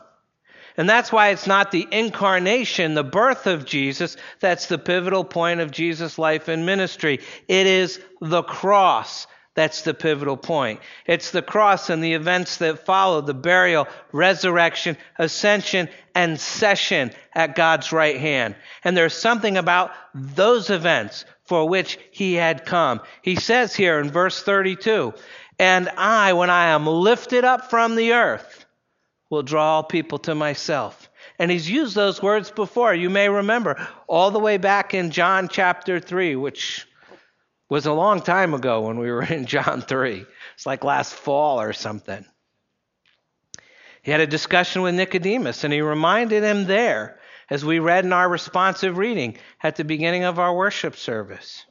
And 0.76 0.88
that's 0.88 1.12
why 1.12 1.28
it's 1.28 1.46
not 1.46 1.70
the 1.70 1.86
incarnation, 1.90 2.94
the 2.94 3.04
birth 3.04 3.46
of 3.46 3.64
Jesus, 3.64 4.16
that's 4.40 4.66
the 4.66 4.78
pivotal 4.78 5.24
point 5.24 5.60
of 5.60 5.70
Jesus' 5.70 6.18
life 6.18 6.48
and 6.48 6.66
ministry. 6.66 7.20
It 7.46 7.66
is 7.66 8.00
the 8.20 8.42
cross 8.42 9.26
that's 9.54 9.82
the 9.82 9.94
pivotal 9.94 10.36
point. 10.36 10.80
It's 11.06 11.30
the 11.30 11.42
cross 11.42 11.88
and 11.88 12.02
the 12.02 12.14
events 12.14 12.56
that 12.56 12.84
follow 12.84 13.20
the 13.20 13.34
burial, 13.34 13.86
resurrection, 14.10 14.96
ascension, 15.16 15.88
and 16.14 16.40
session 16.40 17.12
at 17.32 17.54
God's 17.54 17.92
right 17.92 18.18
hand. 18.18 18.56
And 18.82 18.96
there's 18.96 19.14
something 19.14 19.56
about 19.56 19.92
those 20.12 20.70
events 20.70 21.24
for 21.44 21.68
which 21.68 21.98
he 22.10 22.34
had 22.34 22.64
come. 22.64 23.00
He 23.22 23.36
says 23.36 23.74
here 23.74 23.98
in 24.00 24.10
verse 24.10 24.42
32 24.42 25.14
And 25.58 25.88
I, 25.90 26.32
when 26.32 26.50
I 26.50 26.68
am 26.68 26.86
lifted 26.86 27.44
up 27.44 27.70
from 27.70 27.96
the 27.96 28.12
earth, 28.14 28.66
will 29.30 29.42
draw 29.42 29.76
all 29.76 29.82
people 29.82 30.18
to 30.20 30.34
myself. 30.34 31.10
And 31.38 31.50
he's 31.50 31.68
used 31.68 31.94
those 31.94 32.22
words 32.22 32.50
before. 32.50 32.94
You 32.94 33.10
may 33.10 33.28
remember 33.28 33.88
all 34.06 34.30
the 34.30 34.38
way 34.38 34.56
back 34.56 34.94
in 34.94 35.10
John 35.10 35.48
chapter 35.48 35.98
3, 35.98 36.36
which 36.36 36.86
was 37.68 37.86
a 37.86 37.92
long 37.92 38.20
time 38.20 38.54
ago 38.54 38.82
when 38.82 38.98
we 38.98 39.10
were 39.10 39.24
in 39.32 39.46
John 39.46 39.82
3. 39.82 40.24
It's 40.54 40.66
like 40.66 40.84
last 40.84 41.14
fall 41.14 41.60
or 41.60 41.72
something. 41.72 42.24
He 44.02 44.10
had 44.10 44.20
a 44.20 44.26
discussion 44.26 44.82
with 44.82 44.94
Nicodemus, 44.94 45.64
and 45.64 45.72
he 45.72 45.80
reminded 45.80 46.44
him 46.44 46.66
there, 46.66 47.18
as 47.50 47.64
we 47.64 47.78
read 47.78 48.04
in 48.04 48.12
our 48.12 48.28
responsive 48.28 48.96
reading 48.96 49.36
at 49.62 49.76
the 49.76 49.84
beginning 49.84 50.24
of 50.24 50.38
our 50.38 50.54
worship 50.54 50.96
service. 50.96 51.64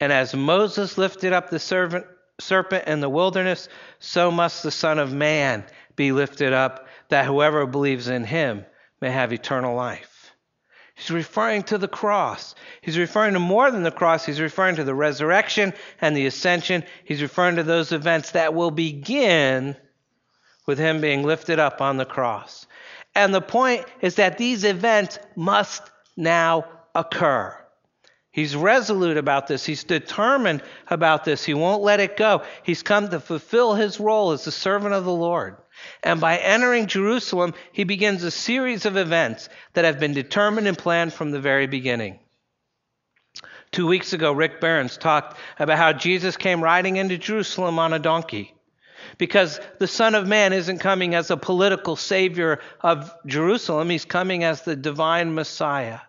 And 0.00 0.12
as 0.12 0.34
Moses 0.34 0.98
lifted 0.98 1.32
up 1.32 1.50
the 1.50 1.58
servant, 1.58 2.06
serpent 2.40 2.88
in 2.88 3.00
the 3.00 3.08
wilderness, 3.08 3.68
so 3.98 4.30
must 4.30 4.62
the 4.62 4.70
Son 4.70 4.98
of 4.98 5.12
Man 5.12 5.64
be 5.96 6.12
lifted 6.12 6.52
up, 6.52 6.88
that 7.08 7.26
whoever 7.26 7.66
believes 7.66 8.08
in 8.08 8.24
him 8.24 8.64
may 9.00 9.10
have 9.10 9.32
eternal 9.32 9.76
life. 9.76 10.32
He's 10.94 11.10
referring 11.10 11.64
to 11.64 11.78
the 11.78 11.88
cross. 11.88 12.54
He's 12.80 12.98
referring 12.98 13.34
to 13.34 13.40
more 13.40 13.70
than 13.70 13.82
the 13.82 13.90
cross. 13.90 14.24
He's 14.24 14.40
referring 14.40 14.76
to 14.76 14.84
the 14.84 14.94
resurrection 14.94 15.74
and 16.00 16.16
the 16.16 16.26
ascension. 16.26 16.84
He's 17.04 17.22
referring 17.22 17.56
to 17.56 17.64
those 17.64 17.90
events 17.90 18.32
that 18.32 18.54
will 18.54 18.70
begin 18.70 19.76
with 20.66 20.78
him 20.78 21.00
being 21.00 21.24
lifted 21.24 21.58
up 21.58 21.80
on 21.80 21.96
the 21.96 22.04
cross. 22.04 22.66
And 23.14 23.34
the 23.34 23.40
point 23.40 23.84
is 24.00 24.16
that 24.16 24.38
these 24.38 24.64
events 24.64 25.18
must 25.36 25.82
now 26.16 26.64
occur. 26.94 27.56
He's 28.30 28.56
resolute 28.56 29.16
about 29.16 29.46
this. 29.46 29.64
He's 29.64 29.84
determined 29.84 30.62
about 30.88 31.24
this. 31.24 31.44
He 31.44 31.54
won't 31.54 31.82
let 31.82 32.00
it 32.00 32.16
go. 32.16 32.42
He's 32.64 32.82
come 32.82 33.08
to 33.08 33.20
fulfill 33.20 33.74
his 33.74 34.00
role 34.00 34.32
as 34.32 34.44
the 34.44 34.50
servant 34.50 34.92
of 34.92 35.04
the 35.04 35.12
Lord. 35.12 35.56
And 36.02 36.20
by 36.20 36.38
entering 36.38 36.86
Jerusalem, 36.86 37.54
he 37.72 37.84
begins 37.84 38.24
a 38.24 38.32
series 38.32 38.86
of 38.86 38.96
events 38.96 39.48
that 39.74 39.84
have 39.84 40.00
been 40.00 40.14
determined 40.14 40.66
and 40.66 40.76
planned 40.76 41.12
from 41.12 41.30
the 41.30 41.40
very 41.40 41.68
beginning. 41.68 42.18
Two 43.70 43.86
weeks 43.86 44.12
ago, 44.12 44.32
Rick 44.32 44.60
Barons 44.60 44.96
talked 44.96 45.36
about 45.58 45.78
how 45.78 45.92
Jesus 45.92 46.36
came 46.36 46.62
riding 46.62 46.96
into 46.96 47.18
Jerusalem 47.18 47.78
on 47.78 47.92
a 47.92 47.98
donkey. 47.98 48.53
Because 49.18 49.60
the 49.78 49.86
Son 49.86 50.14
of 50.14 50.26
Man 50.26 50.52
isn't 50.52 50.78
coming 50.78 51.14
as 51.14 51.30
a 51.30 51.36
political 51.36 51.96
savior 51.96 52.60
of 52.80 53.12
Jerusalem, 53.26 53.90
he's 53.90 54.04
coming 54.04 54.44
as 54.44 54.62
the 54.62 54.76
divine 54.76 55.34
Messiah. 55.34 56.00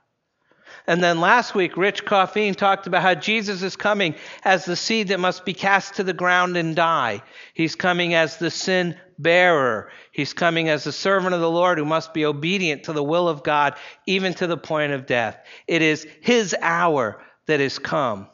And 0.88 1.04
then 1.04 1.20
last 1.20 1.56
week, 1.56 1.78
Rich 1.78 2.06
Coffeen 2.06 2.56
talked 2.56 2.86
about 2.86 3.02
how 3.02 3.16
Jesus 3.16 3.64
is 3.64 3.76
coming 3.76 4.14
as 4.44 4.66
the 4.66 4.76
seed 4.76 5.08
that 5.08 5.20
must 5.20 5.44
be 5.44 5.54
cast 5.54 5.96
to 5.96 6.04
the 6.04 6.14
ground 6.14 6.58
and 6.58 6.76
die. 6.76 7.24
He's 7.54 7.76
coming 7.76 8.14
as 8.14 8.38
the 8.38 8.52
sin 8.52 8.96
bearer. 9.18 9.90
He's 10.12 10.34
coming 10.34 10.70
as 10.70 10.84
the 10.84 10.92
servant 10.92 11.34
of 11.34 11.42
the 11.42 11.50
Lord 11.50 11.80
who 11.80 11.86
must 11.86 12.14
be 12.14 12.26
obedient 12.26 12.84
to 12.84 12.94
the 12.94 13.04
will 13.04 13.28
of 13.28 13.44
God, 13.44 13.76
even 14.06 14.36
to 14.36 14.48
the 14.48 14.58
point 14.58 14.92
of 14.92 15.08
death. 15.08 15.38
It 15.68 15.82
is 15.82 16.06
his 16.22 16.56
hour 16.62 17.20
that 17.48 17.62
is 17.62 17.80
come. 17.80 18.28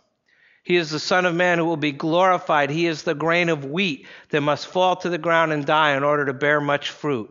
He 0.63 0.75
is 0.75 0.91
the 0.91 0.99
Son 0.99 1.25
of 1.25 1.33
Man 1.33 1.57
who 1.57 1.65
will 1.65 1.77
be 1.77 1.91
glorified. 1.91 2.69
He 2.69 2.85
is 2.85 3.03
the 3.03 3.15
grain 3.15 3.49
of 3.49 3.65
wheat 3.65 4.07
that 4.29 4.41
must 4.41 4.67
fall 4.67 4.95
to 4.97 5.09
the 5.09 5.17
ground 5.17 5.51
and 5.51 5.65
die 5.65 5.95
in 5.95 6.03
order 6.03 6.25
to 6.25 6.33
bear 6.33 6.61
much 6.61 6.91
fruit. 6.91 7.29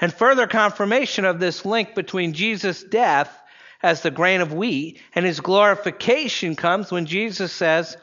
And 0.00 0.14
further 0.14 0.46
confirmation 0.46 1.24
of 1.24 1.40
this 1.40 1.64
link 1.64 1.94
between 1.94 2.34
Jesus' 2.34 2.84
death 2.84 3.36
as 3.82 4.02
the 4.02 4.10
grain 4.10 4.40
of 4.40 4.52
wheat, 4.52 5.00
and 5.14 5.24
his 5.24 5.40
glorification 5.40 6.56
comes 6.56 6.90
when 6.90 7.06
Jesus 7.06 7.52
says, 7.52 7.96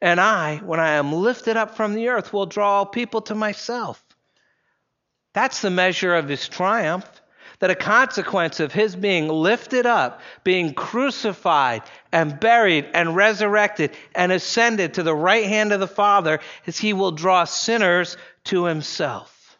And 0.00 0.20
I, 0.20 0.58
when 0.58 0.80
I 0.80 0.90
am 0.94 1.12
lifted 1.12 1.56
up 1.56 1.76
from 1.76 1.94
the 1.94 2.08
earth, 2.08 2.32
will 2.32 2.46
draw 2.46 2.78
all 2.78 2.86
people 2.86 3.22
to 3.22 3.34
myself. 3.34 4.02
That's 5.32 5.62
the 5.62 5.70
measure 5.70 6.14
of 6.14 6.28
his 6.28 6.48
triumph. 6.48 7.21
That 7.62 7.70
a 7.70 7.76
consequence 7.76 8.58
of 8.58 8.72
his 8.72 8.96
being 8.96 9.28
lifted 9.28 9.86
up, 9.86 10.20
being 10.42 10.74
crucified 10.74 11.82
and 12.10 12.40
buried 12.40 12.88
and 12.92 13.14
resurrected 13.14 13.92
and 14.16 14.32
ascended 14.32 14.94
to 14.94 15.04
the 15.04 15.14
right 15.14 15.46
hand 15.46 15.72
of 15.72 15.78
the 15.78 15.86
Father 15.86 16.40
is 16.66 16.76
he 16.76 16.92
will 16.92 17.12
draw 17.12 17.44
sinners 17.44 18.16
to 18.46 18.64
himself. 18.64 19.56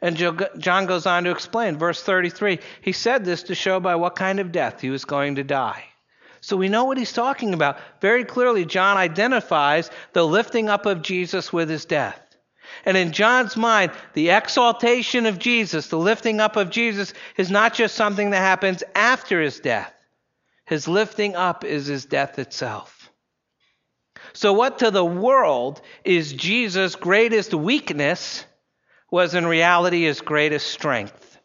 And 0.00 0.16
John 0.16 0.86
goes 0.86 1.06
on 1.06 1.24
to 1.24 1.32
explain, 1.32 1.76
verse 1.76 2.04
33, 2.04 2.60
he 2.82 2.92
said 2.92 3.24
this 3.24 3.42
to 3.42 3.56
show 3.56 3.80
by 3.80 3.96
what 3.96 4.14
kind 4.14 4.38
of 4.38 4.52
death 4.52 4.80
he 4.80 4.90
was 4.90 5.04
going 5.04 5.34
to 5.34 5.42
die. 5.42 5.82
So 6.40 6.56
we 6.56 6.68
know 6.68 6.84
what 6.84 6.98
he's 6.98 7.12
talking 7.12 7.52
about. 7.52 7.80
Very 8.00 8.22
clearly, 8.22 8.64
John 8.64 8.96
identifies 8.96 9.90
the 10.12 10.24
lifting 10.24 10.68
up 10.68 10.86
of 10.86 11.02
Jesus 11.02 11.52
with 11.52 11.68
his 11.68 11.84
death. 11.84 12.29
And 12.84 12.96
in 12.96 13.12
John's 13.12 13.56
mind, 13.56 13.92
the 14.14 14.30
exaltation 14.30 15.26
of 15.26 15.38
Jesus, 15.38 15.88
the 15.88 15.98
lifting 15.98 16.40
up 16.40 16.56
of 16.56 16.70
Jesus, 16.70 17.12
is 17.36 17.50
not 17.50 17.74
just 17.74 17.94
something 17.94 18.30
that 18.30 18.38
happens 18.38 18.82
after 18.94 19.40
his 19.40 19.60
death. 19.60 19.92
His 20.64 20.88
lifting 20.88 21.36
up 21.36 21.64
is 21.64 21.86
his 21.86 22.04
death 22.04 22.38
itself. 22.38 23.10
So, 24.32 24.52
what 24.52 24.78
to 24.78 24.90
the 24.90 25.04
world 25.04 25.80
is 26.04 26.32
Jesus' 26.32 26.94
greatest 26.94 27.52
weakness? 27.52 28.44
was 29.10 29.34
in 29.34 29.46
reality 29.46 30.04
his 30.04 30.20
greatest 30.20 30.68
strength. 30.68 31.38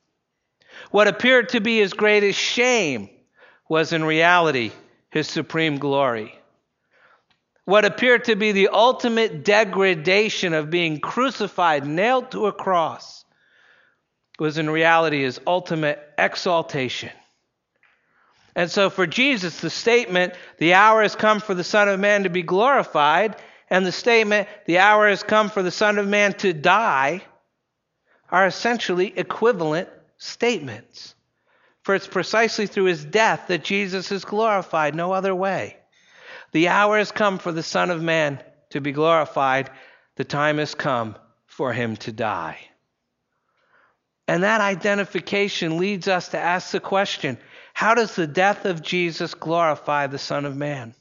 What 0.91 1.07
appeared 1.07 1.49
to 1.49 1.61
be 1.61 1.79
his 1.79 1.93
greatest 1.93 2.39
shame 2.39 3.09
was 3.67 3.91
in 3.91 4.03
reality 4.03 4.71
his 5.09 5.27
supreme 5.27 5.77
glory. 5.77 6.37
What 7.65 7.83
appeared 7.83 8.25
to 8.25 8.35
be 8.35 8.51
the 8.51 8.69
ultimate 8.69 9.43
degradation 9.43 10.53
of 10.53 10.69
being 10.69 10.99
crucified, 10.99 11.85
nailed 11.85 12.31
to 12.31 12.45
a 12.45 12.53
cross, 12.53 13.25
was 14.39 14.59
in 14.59 14.69
reality 14.69 15.23
his 15.23 15.41
ultimate 15.47 15.99
exaltation. 16.17 17.11
And 18.55 18.69
so 18.71 18.89
for 18.89 19.07
Jesus, 19.07 19.59
the 19.59 19.69
statement, 19.69 20.33
the 20.59 20.75
hour 20.75 21.01
has 21.01 21.15
come 21.15 21.39
for 21.39 21.55
the 21.55 21.63
Son 21.63 21.89
of 21.89 21.99
Man 21.99 22.23
to 22.23 22.29
be 22.29 22.43
glorified, 22.43 23.35
and 23.69 23.85
the 23.85 23.91
statement, 23.91 24.47
the 24.65 24.77
hour 24.77 25.09
has 25.09 25.23
come 25.23 25.49
for 25.49 25.63
the 25.63 25.71
Son 25.71 25.97
of 25.97 26.07
Man 26.07 26.33
to 26.35 26.53
die, 26.53 27.21
are 28.29 28.45
essentially 28.45 29.11
equivalent 29.17 29.89
statements. 30.17 31.15
For 31.81 31.95
it's 31.95 32.07
precisely 32.07 32.67
through 32.67 32.85
his 32.85 33.03
death 33.03 33.45
that 33.47 33.63
Jesus 33.63 34.11
is 34.11 34.23
glorified, 34.23 34.95
no 34.95 35.11
other 35.11 35.33
way. 35.35 35.77
The 36.55 36.69
hour 36.69 36.99
has 36.99 37.11
come 37.11 37.37
for 37.37 37.51
the 37.51 37.61
Son 37.61 37.91
of 37.91 38.01
Man 38.01 38.41
to 38.69 38.79
be 38.79 38.93
glorified. 38.93 39.69
The 40.15 40.23
time 40.23 40.57
has 40.59 40.73
come 40.73 41.17
for 41.47 41.73
him 41.73 41.97
to 41.97 42.13
die. 42.13 42.57
And 44.25 44.43
that 44.43 44.61
identification 44.61 45.77
leads 45.77 46.07
us 46.07 46.29
to 46.29 46.37
ask 46.37 46.71
the 46.71 46.79
question 46.79 47.37
how 47.73 47.93
does 47.93 48.15
the 48.15 48.25
death 48.25 48.63
of 48.63 48.81
Jesus 48.81 49.33
glorify 49.33 50.07
the 50.07 50.17
Son 50.17 50.45
of 50.45 50.55
Man? 50.55 50.95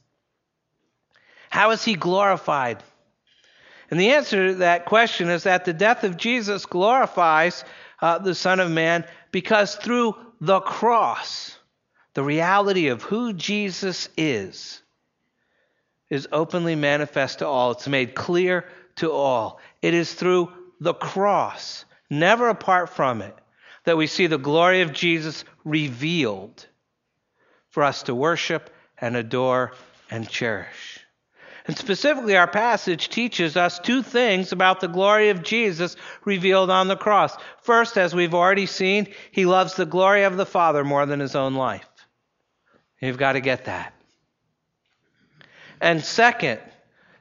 How 1.49 1.71
is 1.71 1.85
he 1.85 1.95
glorified? 1.95 2.83
And 3.89 3.97
the 3.97 4.09
answer 4.09 4.47
to 4.47 4.55
that 4.55 4.83
question 4.83 5.29
is 5.29 5.43
that 5.43 5.63
the 5.63 5.71
death 5.71 6.03
of 6.03 6.17
Jesus 6.17 6.65
glorifies 6.65 7.63
uh, 8.01 8.17
the 8.17 8.35
Son 8.35 8.59
of 8.59 8.69
Man 8.69 9.05
because 9.31 9.75
through 9.75 10.15
the 10.41 10.59
cross, 10.59 11.57
the 12.13 12.23
reality 12.23 12.89
of 12.89 13.03
who 13.03 13.31
Jesus 13.31 14.09
is 14.17 14.81
is 16.09 16.27
openly 16.31 16.75
manifest 16.75 17.39
to 17.39 17.47
all. 17.47 17.71
It's 17.71 17.87
made 17.87 18.15
clear 18.15 18.65
to 18.97 19.11
all. 19.11 19.59
It 19.81 19.93
is 19.93 20.13
through 20.13 20.51
the 20.79 20.93
cross, 20.93 21.85
never 22.09 22.49
apart 22.49 22.89
from 22.89 23.21
it, 23.21 23.35
that 23.85 23.97
we 23.97 24.07
see 24.07 24.27
the 24.27 24.37
glory 24.37 24.81
of 24.81 24.93
Jesus 24.93 25.43
revealed 25.63 26.65
for 27.69 27.83
us 27.83 28.03
to 28.03 28.15
worship 28.15 28.69
and 28.97 29.15
adore 29.15 29.73
and 30.09 30.29
cherish. 30.29 30.99
And 31.67 31.75
specifically, 31.75 32.37
our 32.37 32.47
passage 32.47 33.09
teaches 33.09 33.57
us 33.57 33.79
two 33.79 34.03
things 34.03 34.51
about 34.51 34.81
the 34.81 34.87
glory 34.87 35.29
of 35.29 35.41
Jesus 35.41 35.95
revealed 36.23 36.69
on 36.69 36.87
the 36.87 36.95
cross. 36.95 37.35
First, 37.63 37.97
as 37.97 38.13
we've 38.13 38.35
already 38.35 38.67
seen, 38.67 39.07
he 39.31 39.47
loves 39.47 39.73
the 39.73 39.87
glory 39.87 40.23
of 40.23 40.37
the 40.37 40.45
Father 40.45 40.83
more 40.83 41.07
than 41.07 41.19
his 41.19 41.35
own 41.35 41.55
life. 41.55 41.89
You've 43.01 43.17
got 43.17 43.33
to 43.33 43.41
get 43.41 43.65
that. 43.65 43.94
And 45.81 46.03
second, 46.03 46.59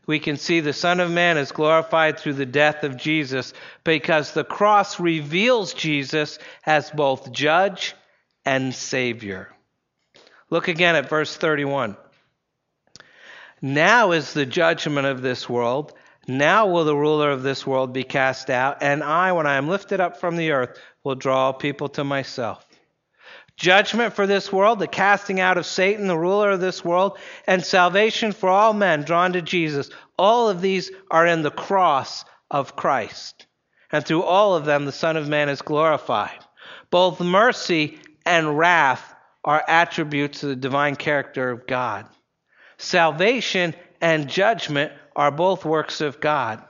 we 0.07 0.19
can 0.19 0.37
see 0.37 0.61
the 0.61 0.73
Son 0.73 1.01
of 1.01 1.11
Man 1.11 1.39
is 1.39 1.53
glorified 1.53 2.19
through 2.19 2.35
the 2.35 2.47
death 2.47 2.85
of 2.85 2.97
Jesus 2.97 3.55
because 3.85 4.33
the 4.33 4.45
cross 4.45 5.01
reveals 5.01 5.73
Jesus 5.75 6.39
as 6.67 6.91
both 6.91 7.33
judge 7.33 7.95
and 8.45 8.75
Savior. 8.75 9.51
Look 10.51 10.69
again 10.69 10.95
at 10.95 11.09
verse 11.09 11.35
31. 11.37 11.97
Now 13.63 14.13
is 14.13 14.35
the 14.35 14.45
judgment 14.45 15.07
of 15.07 15.23
this 15.23 15.49
world. 15.49 15.95
Now 16.29 16.67
will 16.67 16.85
the 16.85 16.97
ruler 16.97 17.31
of 17.31 17.43
this 17.43 17.67
world 17.67 17.93
be 17.93 18.03
cast 18.03 18.51
out, 18.51 18.83
and 18.83 19.03
I, 19.03 19.33
when 19.33 19.47
I 19.47 19.57
am 19.57 19.69
lifted 19.69 20.01
up 20.01 20.19
from 20.19 20.37
the 20.37 20.53
earth, 20.53 20.79
will 21.03 21.15
draw 21.15 21.53
people 21.53 21.89
to 21.91 22.05
myself. 22.05 22.65
Judgment 23.57 24.15
for 24.15 24.27
this 24.27 24.53
world, 24.53 24.81
the 24.81 24.89
casting 24.89 25.39
out 25.39 25.59
of 25.59 25.67
Satan, 25.67 26.09
the 26.09 26.19
ruler 26.19 26.51
of 26.51 26.61
this 26.61 26.85
world, 26.85 27.19
and 27.47 27.65
salvation 27.65 28.33
for 28.33 28.49
all 28.49 28.73
men 28.73 29.03
drawn 29.03 29.33
to 29.35 29.43
Jesus. 29.43 29.91
All 30.19 30.49
of 30.49 30.61
these 30.61 30.91
are 31.11 31.27
in 31.27 31.43
the 31.43 31.51
cross 31.51 32.25
of 32.51 32.75
Christ. 32.75 33.47
And 33.93 34.05
through 34.05 34.25
all 34.25 34.57
of 34.57 34.65
them, 34.65 34.87
the 34.87 34.93
Son 34.93 35.17
of 35.17 35.29
Man 35.29 35.49
is 35.49 35.63
glorified. 35.63 36.39
Both 36.91 37.21
mercy 37.21 38.01
and 38.27 38.59
wrath 38.59 39.15
are 39.45 39.63
attributes 39.69 40.43
of 40.43 40.49
the 40.49 40.57
divine 40.57 40.97
character 40.97 41.51
of 41.51 41.67
God. 41.67 42.09
Salvation 42.79 43.75
and 44.01 44.29
judgment 44.29 44.93
are 45.15 45.31
both 45.31 45.65
works 45.65 46.01
of 46.01 46.21
God. 46.21 46.63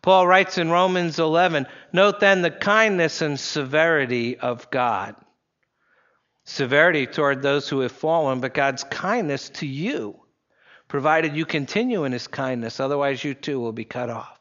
Paul 0.00 0.26
writes 0.26 0.56
in 0.56 0.70
Romans 0.70 1.18
11 1.18 1.66
Note 1.92 2.20
then 2.20 2.42
the 2.42 2.50
kindness 2.50 3.20
and 3.22 3.38
severity 3.38 4.38
of 4.38 4.70
God. 4.70 5.16
Severity 6.48 7.06
toward 7.06 7.42
those 7.42 7.68
who 7.68 7.80
have 7.80 7.92
fallen, 7.92 8.40
but 8.40 8.54
God's 8.54 8.84
kindness 8.84 9.50
to 9.50 9.66
you, 9.66 10.18
provided 10.86 11.36
you 11.36 11.44
continue 11.44 12.04
in 12.04 12.12
his 12.12 12.28
kindness, 12.28 12.78
otherwise 12.78 13.22
you 13.22 13.34
too 13.34 13.58
will 13.58 13.72
be 13.72 13.84
cut 13.84 14.10
off. 14.10 14.38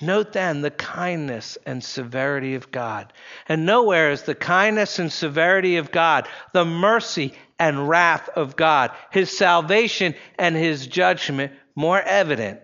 Note 0.00 0.32
then 0.32 0.62
the 0.62 0.70
kindness 0.70 1.58
and 1.66 1.84
severity 1.84 2.54
of 2.54 2.70
God. 2.70 3.12
And 3.46 3.66
nowhere 3.66 4.10
is 4.10 4.22
the 4.22 4.34
kindness 4.34 4.98
and 4.98 5.12
severity 5.12 5.76
of 5.76 5.92
God, 5.92 6.26
the 6.54 6.64
mercy 6.64 7.34
and 7.58 7.86
wrath 7.86 8.30
of 8.30 8.56
God, 8.56 8.92
his 9.10 9.36
salvation 9.36 10.14
and 10.38 10.56
his 10.56 10.86
judgment 10.86 11.52
more 11.74 12.00
evident 12.00 12.60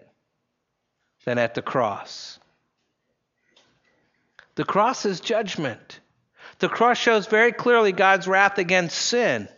than 1.27 1.37
at 1.37 1.55
the 1.55 1.61
cross. 1.61 2.39
The 4.55 4.65
cross 4.65 5.05
is 5.05 5.21
judgment. 5.21 6.01
The 6.59 6.69
cross 6.69 6.99
shows 6.99 7.27
very 7.27 7.53
clearly 7.53 7.92
God's 7.92 8.27
wrath 8.27 8.59
against 8.59 8.97
sin 8.97 9.49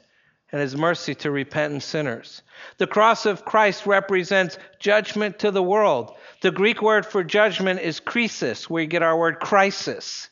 and 0.51 0.61
his 0.61 0.77
mercy 0.77 1.15
to 1.17 1.31
repentant 1.31 1.83
sinners. 1.83 2.43
The 2.79 2.87
cross 2.87 3.27
of 3.27 3.45
Christ 3.45 3.87
represents 3.87 4.59
judgment 4.79 5.41
to 5.41 5.51
the 5.51 5.63
world. 5.63 6.17
The 6.41 6.51
Greek 6.51 6.83
word 6.83 7.07
for 7.07 7.23
judgment 7.23 7.81
is 7.81 8.01
krisis, 8.01 8.65
where 8.65 8.83
you 8.83 8.89
get 8.89 9.03
our 9.03 9.17
word 9.17 9.41
crisis. 9.41 10.29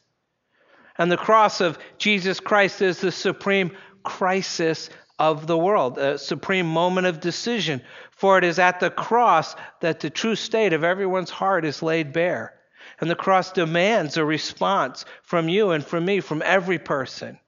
And 0.99 1.13
the 1.13 1.17
cross 1.17 1.61
of 1.61 1.79
Jesus 1.99 2.41
Christ 2.41 2.81
is 2.83 3.01
the 3.01 3.13
supreme 3.13 3.77
crisis 4.03 4.89
of 5.19 5.47
the 5.47 5.57
world, 5.57 5.99
a 5.99 6.19
supreme 6.19 6.67
moment 6.67 7.07
of 7.07 7.21
decision. 7.21 7.83
For 8.11 8.39
it 8.39 8.45
is 8.45 8.59
at 8.59 8.81
the 8.81 8.91
cross 8.91 9.55
that 9.81 10.01
the 10.01 10.11
true 10.11 10.37
state 10.37 10.73
of 10.73 10.85
everyone's 10.85 11.31
heart 11.31 11.65
is 11.65 11.83
laid 11.83 12.13
bare. 12.13 12.55
And 13.01 13.11
the 13.11 13.15
cross 13.15 13.53
demands 13.53 14.17
a 14.17 14.25
response 14.25 15.05
from 15.23 15.49
you 15.49 15.71
and 15.71 15.85
from 15.85 16.05
me, 16.05 16.21
from 16.21 16.43
every 16.45 16.79
person. 16.79 17.39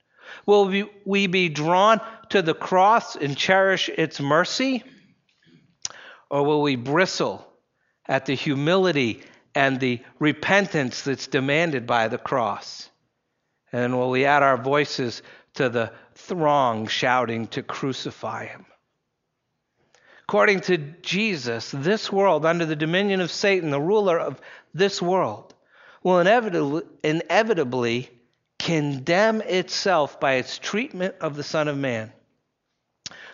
Will 0.46 0.86
we 1.04 1.26
be 1.26 1.48
drawn 1.48 2.00
to 2.30 2.42
the 2.42 2.54
cross 2.54 3.16
and 3.16 3.36
cherish 3.36 3.88
its 3.88 4.20
mercy? 4.20 4.84
Or 6.30 6.44
will 6.44 6.60
we 6.60 6.76
bristle 6.76 7.46
at 8.06 8.26
the 8.26 8.34
humility 8.34 9.22
and 9.54 9.80
the 9.80 10.00
repentance 10.18 11.02
that's 11.02 11.26
demanded 11.26 11.86
by 11.86 12.08
the 12.08 12.18
cross? 12.18 12.90
And 13.72 13.98
will 13.98 14.10
we 14.10 14.26
add 14.26 14.42
our 14.42 14.58
voices 14.58 15.22
to 15.54 15.68
the 15.68 15.92
throng 16.14 16.86
shouting 16.86 17.48
to 17.48 17.62
crucify 17.62 18.46
him. 18.46 18.64
According 20.28 20.60
to 20.60 20.76
Jesus, 20.76 21.70
this 21.70 22.12
world, 22.12 22.44
under 22.44 22.66
the 22.66 22.76
dominion 22.76 23.22
of 23.22 23.30
Satan, 23.30 23.70
the 23.70 23.80
ruler 23.80 24.18
of 24.18 24.38
this 24.74 25.00
world, 25.00 25.54
will 26.02 26.20
inevitably, 26.20 26.82
inevitably 27.02 28.10
condemn 28.58 29.40
itself 29.40 30.20
by 30.20 30.34
its 30.34 30.58
treatment 30.58 31.14
of 31.22 31.34
the 31.34 31.42
Son 31.42 31.66
of 31.66 31.78
Man. 31.78 32.12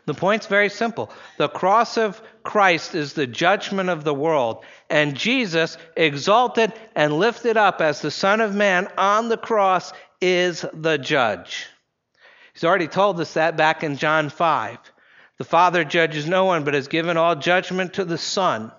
The 0.06 0.14
point's 0.14 0.46
very 0.46 0.68
simple. 0.68 1.10
The 1.36 1.48
cross 1.48 1.96
of 1.96 2.22
Christ 2.44 2.94
is 2.94 3.14
the 3.14 3.26
judgment 3.26 3.88
of 3.88 4.04
the 4.04 4.14
world, 4.14 4.64
and 4.88 5.16
Jesus, 5.16 5.76
exalted 5.96 6.72
and 6.94 7.18
lifted 7.18 7.56
up 7.56 7.80
as 7.80 8.02
the 8.02 8.12
Son 8.12 8.40
of 8.40 8.54
Man 8.54 8.86
on 8.96 9.28
the 9.28 9.36
cross, 9.36 9.92
is 10.20 10.64
the 10.72 10.98
judge. 10.98 11.66
He's 12.52 12.62
already 12.62 12.86
told 12.86 13.18
us 13.18 13.34
that 13.34 13.56
back 13.56 13.82
in 13.82 13.96
John 13.96 14.28
5. 14.28 14.78
The 15.38 15.44
Father 15.44 15.84
judges 15.84 16.26
no 16.26 16.44
one, 16.44 16.64
but 16.64 16.74
has 16.74 16.88
given 16.88 17.16
all 17.16 17.34
judgment 17.36 17.94
to 17.94 18.04
the 18.04 18.18
Son, 18.18 18.72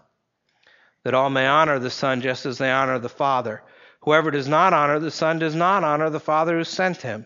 that 1.04 1.14
all 1.14 1.30
may 1.30 1.48
honor 1.48 1.80
the 1.80 1.90
Son 1.90 2.22
just 2.22 2.46
as 2.46 2.58
they 2.58 2.72
honor 2.72 3.00
the 3.00 3.10
Father. 3.10 3.62
Whoever 4.02 4.32
does 4.32 4.48
not 4.48 4.74
honor 4.74 5.00
the 5.00 5.12
Son 5.12 5.40
does 5.40 5.56
not 5.56 5.84
honor 5.84 6.10
the 6.10 6.20
Father 6.20 6.58
who 6.58 6.64
sent 6.64 7.02
him. 7.02 7.26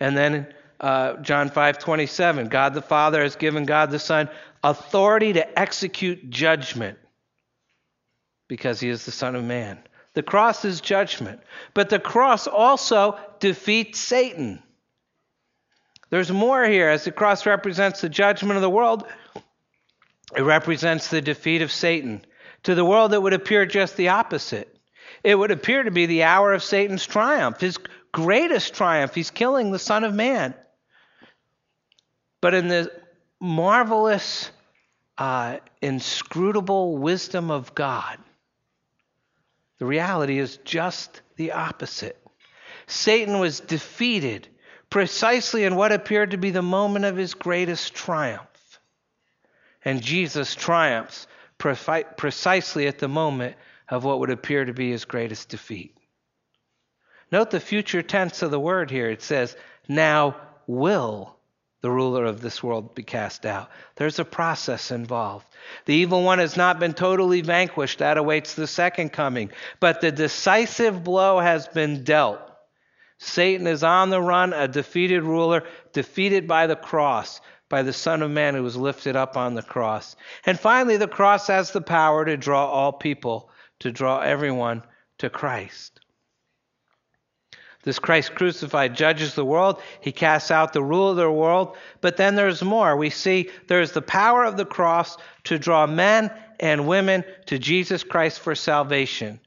And 0.00 0.16
then 0.16 0.54
uh, 0.80 1.16
John 1.16 1.50
5:27, 1.50 2.48
God 2.48 2.74
the 2.74 2.82
Father 2.82 3.22
has 3.22 3.36
given 3.36 3.64
God 3.66 3.90
the 3.90 3.98
Son 3.98 4.30
authority 4.62 5.34
to 5.34 5.58
execute 5.58 6.30
judgment 6.30 6.98
because 8.48 8.80
he 8.80 8.88
is 8.88 9.04
the 9.04 9.12
Son 9.12 9.34
of 9.34 9.44
Man. 9.44 9.78
The 10.14 10.22
cross 10.22 10.64
is 10.64 10.80
judgment. 10.80 11.40
But 11.74 11.90
the 11.90 11.98
cross 11.98 12.46
also 12.46 13.18
defeats 13.40 14.00
Satan. 14.00 14.62
There's 16.10 16.30
more 16.30 16.64
here. 16.64 16.88
As 16.88 17.04
the 17.04 17.12
cross 17.12 17.44
represents 17.46 18.00
the 18.00 18.08
judgment 18.08 18.56
of 18.56 18.62
the 18.62 18.70
world, 18.70 19.06
it 20.36 20.42
represents 20.42 21.08
the 21.08 21.20
defeat 21.20 21.62
of 21.62 21.72
Satan. 21.72 22.24
To 22.64 22.74
the 22.74 22.84
world, 22.84 23.12
it 23.12 23.22
would 23.22 23.34
appear 23.34 23.66
just 23.66 23.96
the 23.96 24.08
opposite. 24.08 24.74
It 25.22 25.34
would 25.34 25.50
appear 25.50 25.82
to 25.82 25.90
be 25.90 26.06
the 26.06 26.24
hour 26.24 26.52
of 26.52 26.62
Satan's 26.62 27.06
triumph, 27.06 27.60
his 27.60 27.78
greatest 28.12 28.74
triumph. 28.74 29.14
He's 29.14 29.30
killing 29.30 29.70
the 29.70 29.78
Son 29.78 30.04
of 30.04 30.14
Man. 30.14 30.54
But 32.40 32.54
in 32.54 32.68
the 32.68 32.92
marvelous, 33.40 34.50
uh, 35.16 35.58
inscrutable 35.82 36.96
wisdom 36.98 37.50
of 37.50 37.74
God, 37.74 38.18
the 39.78 39.86
reality 39.86 40.38
is 40.38 40.58
just 40.64 41.22
the 41.36 41.52
opposite. 41.52 42.20
Satan 42.86 43.38
was 43.38 43.60
defeated 43.60 44.48
precisely 44.90 45.64
in 45.64 45.76
what 45.76 45.92
appeared 45.92 46.30
to 46.30 46.36
be 46.36 46.50
the 46.50 46.62
moment 46.62 47.04
of 47.04 47.16
his 47.16 47.34
greatest 47.34 47.94
triumph. 47.94 48.80
And 49.84 50.02
Jesus 50.02 50.54
triumphs 50.54 51.26
precisely 51.58 52.86
at 52.86 52.98
the 52.98 53.08
moment 53.08 53.56
of 53.88 54.04
what 54.04 54.20
would 54.20 54.30
appear 54.30 54.64
to 54.64 54.72
be 54.72 54.90
his 54.90 55.04
greatest 55.04 55.48
defeat. 55.48 55.96
Note 57.30 57.50
the 57.50 57.60
future 57.60 58.02
tense 58.02 58.42
of 58.42 58.50
the 58.50 58.60
word 58.60 58.90
here. 58.90 59.10
It 59.10 59.22
says, 59.22 59.56
Now 59.88 60.36
will 60.66 61.36
the 61.80 61.90
ruler 61.90 62.24
of 62.24 62.40
this 62.40 62.62
world 62.62 62.94
be 62.94 63.02
cast 63.02 63.46
out. 63.46 63.70
There's 63.96 64.18
a 64.18 64.24
process 64.24 64.90
involved. 64.90 65.46
The 65.84 65.94
evil 65.94 66.22
one 66.22 66.38
has 66.38 66.56
not 66.56 66.80
been 66.80 66.94
totally 66.94 67.40
vanquished. 67.40 68.00
That 68.00 68.18
awaits 68.18 68.54
the 68.54 68.66
second 68.66 69.10
coming. 69.10 69.50
But 69.78 70.00
the 70.00 70.10
decisive 70.10 71.04
blow 71.04 71.38
has 71.38 71.68
been 71.68 72.02
dealt. 72.02 72.40
Satan 73.18 73.66
is 73.66 73.82
on 73.82 74.10
the 74.10 74.22
run, 74.22 74.52
a 74.52 74.68
defeated 74.68 75.22
ruler, 75.22 75.64
defeated 75.92 76.46
by 76.46 76.66
the 76.66 76.76
cross, 76.76 77.40
by 77.68 77.82
the 77.82 77.92
Son 77.92 78.22
of 78.22 78.30
Man 78.30 78.54
who 78.54 78.62
was 78.62 78.76
lifted 78.76 79.16
up 79.16 79.36
on 79.36 79.54
the 79.54 79.62
cross. 79.62 80.16
And 80.46 80.58
finally, 80.58 80.96
the 80.96 81.08
cross 81.08 81.48
has 81.48 81.72
the 81.72 81.80
power 81.80 82.24
to 82.24 82.36
draw 82.36 82.66
all 82.66 82.92
people, 82.92 83.50
to 83.80 83.90
draw 83.90 84.20
everyone 84.20 84.82
to 85.18 85.28
Christ. 85.28 86.00
This 87.82 87.98
Christ 87.98 88.34
crucified 88.34 88.94
judges 88.94 89.34
the 89.34 89.44
world. 89.44 89.80
He 90.00 90.12
casts 90.12 90.50
out 90.50 90.72
the 90.72 90.82
rule 90.82 91.10
of 91.10 91.16
the 91.16 91.30
world. 91.30 91.76
But 92.00 92.16
then 92.16 92.34
there's 92.34 92.62
more. 92.62 92.96
We 92.96 93.10
see 93.10 93.50
there's 93.66 93.92
the 93.92 94.02
power 94.02 94.44
of 94.44 94.56
the 94.56 94.64
cross 94.64 95.16
to 95.44 95.58
draw 95.58 95.86
men 95.86 96.30
and 96.60 96.88
women 96.88 97.24
to 97.46 97.58
Jesus 97.58 98.02
Christ 98.02 98.40
for 98.40 98.54
salvation. 98.54 99.40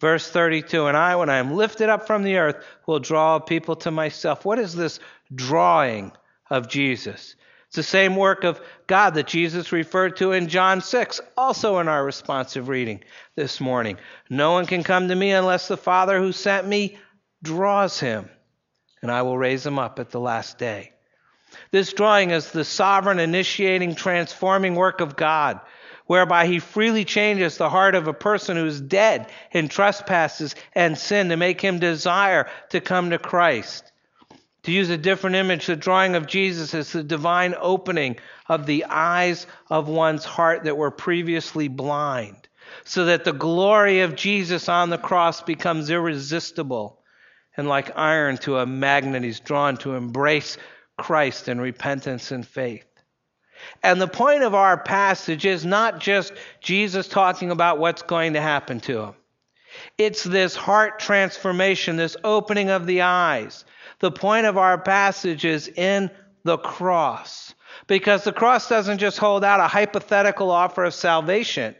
Verse 0.00 0.30
32 0.30 0.86
And 0.86 0.96
I, 0.96 1.16
when 1.16 1.30
I 1.30 1.38
am 1.38 1.54
lifted 1.54 1.88
up 1.88 2.06
from 2.06 2.22
the 2.22 2.36
earth, 2.36 2.64
will 2.86 3.00
draw 3.00 3.38
people 3.38 3.76
to 3.76 3.90
myself. 3.90 4.44
What 4.44 4.58
is 4.58 4.74
this 4.74 5.00
drawing 5.34 6.12
of 6.50 6.68
Jesus? 6.68 7.34
It's 7.68 7.76
the 7.76 7.82
same 7.82 8.16
work 8.16 8.44
of 8.44 8.60
God 8.86 9.14
that 9.14 9.26
Jesus 9.26 9.72
referred 9.72 10.16
to 10.16 10.32
in 10.32 10.48
John 10.48 10.80
6, 10.80 11.20
also 11.36 11.78
in 11.80 11.88
our 11.88 12.02
responsive 12.02 12.68
reading 12.68 13.04
this 13.36 13.60
morning. 13.60 13.98
No 14.30 14.52
one 14.52 14.64
can 14.64 14.82
come 14.82 15.08
to 15.08 15.14
me 15.14 15.32
unless 15.32 15.68
the 15.68 15.76
Father 15.76 16.18
who 16.18 16.32
sent 16.32 16.66
me 16.66 16.96
draws 17.42 18.00
him, 18.00 18.30
and 19.02 19.10
I 19.10 19.20
will 19.20 19.36
raise 19.36 19.66
him 19.66 19.78
up 19.78 19.98
at 19.98 20.10
the 20.10 20.20
last 20.20 20.56
day. 20.56 20.92
This 21.70 21.92
drawing 21.92 22.30
is 22.30 22.50
the 22.50 22.64
sovereign, 22.64 23.18
initiating, 23.18 23.94
transforming 23.94 24.74
work 24.74 25.00
of 25.00 25.16
God, 25.16 25.60
whereby 26.08 26.46
He 26.46 26.58
freely 26.58 27.04
changes 27.04 27.56
the 27.56 27.68
heart 27.68 27.94
of 27.94 28.08
a 28.08 28.12
person 28.12 28.56
who 28.56 28.66
is 28.66 28.80
dead 28.80 29.28
in 29.52 29.68
trespasses 29.68 30.56
and 30.74 30.98
sin 30.98 31.28
to 31.28 31.36
make 31.36 31.60
him 31.60 31.78
desire 31.78 32.48
to 32.70 32.80
come 32.80 33.10
to 33.10 33.18
Christ. 33.18 33.92
To 34.64 34.72
use 34.72 34.90
a 34.90 34.96
different 34.96 35.36
image, 35.36 35.66
the 35.66 35.76
drawing 35.76 36.16
of 36.16 36.26
Jesus 36.26 36.74
is 36.74 36.92
the 36.92 37.02
divine 37.02 37.54
opening 37.60 38.16
of 38.48 38.64
the 38.64 38.86
eyes 38.86 39.46
of 39.70 39.86
one's 39.86 40.24
heart 40.24 40.64
that 40.64 40.76
were 40.76 40.90
previously 40.90 41.68
blind, 41.68 42.48
so 42.84 43.04
that 43.04 43.24
the 43.24 43.32
glory 43.32 44.00
of 44.00 44.16
Jesus 44.16 44.68
on 44.68 44.88
the 44.90 44.98
cross 44.98 45.42
becomes 45.42 45.90
irresistible. 45.90 46.98
And 47.54 47.68
like 47.68 47.98
iron 47.98 48.38
to 48.38 48.58
a 48.58 48.66
magnet, 48.66 49.24
he's 49.24 49.40
drawn 49.40 49.76
to 49.78 49.94
embrace 49.94 50.56
Christ 50.96 51.48
in 51.48 51.60
repentance 51.60 52.30
and 52.30 52.46
faith. 52.46 52.87
And 53.82 54.00
the 54.00 54.08
point 54.08 54.42
of 54.42 54.54
our 54.54 54.76
passage 54.76 55.46
is 55.46 55.64
not 55.64 56.00
just 56.00 56.32
Jesus 56.60 57.08
talking 57.08 57.50
about 57.50 57.78
what's 57.78 58.02
going 58.02 58.34
to 58.34 58.40
happen 58.40 58.80
to 58.80 59.00
him. 59.00 59.14
It's 59.96 60.24
this 60.24 60.56
heart 60.56 60.98
transformation, 60.98 61.96
this 61.96 62.16
opening 62.24 62.70
of 62.70 62.86
the 62.86 63.02
eyes. 63.02 63.64
The 64.00 64.10
point 64.10 64.46
of 64.46 64.56
our 64.56 64.78
passage 64.78 65.44
is 65.44 65.68
in 65.68 66.10
the 66.44 66.58
cross. 66.58 67.54
Because 67.86 68.24
the 68.24 68.32
cross 68.32 68.68
doesn't 68.68 68.98
just 68.98 69.18
hold 69.18 69.44
out 69.44 69.60
a 69.60 69.68
hypothetical 69.68 70.50
offer 70.50 70.84
of 70.84 70.94
salvation, 70.94 71.74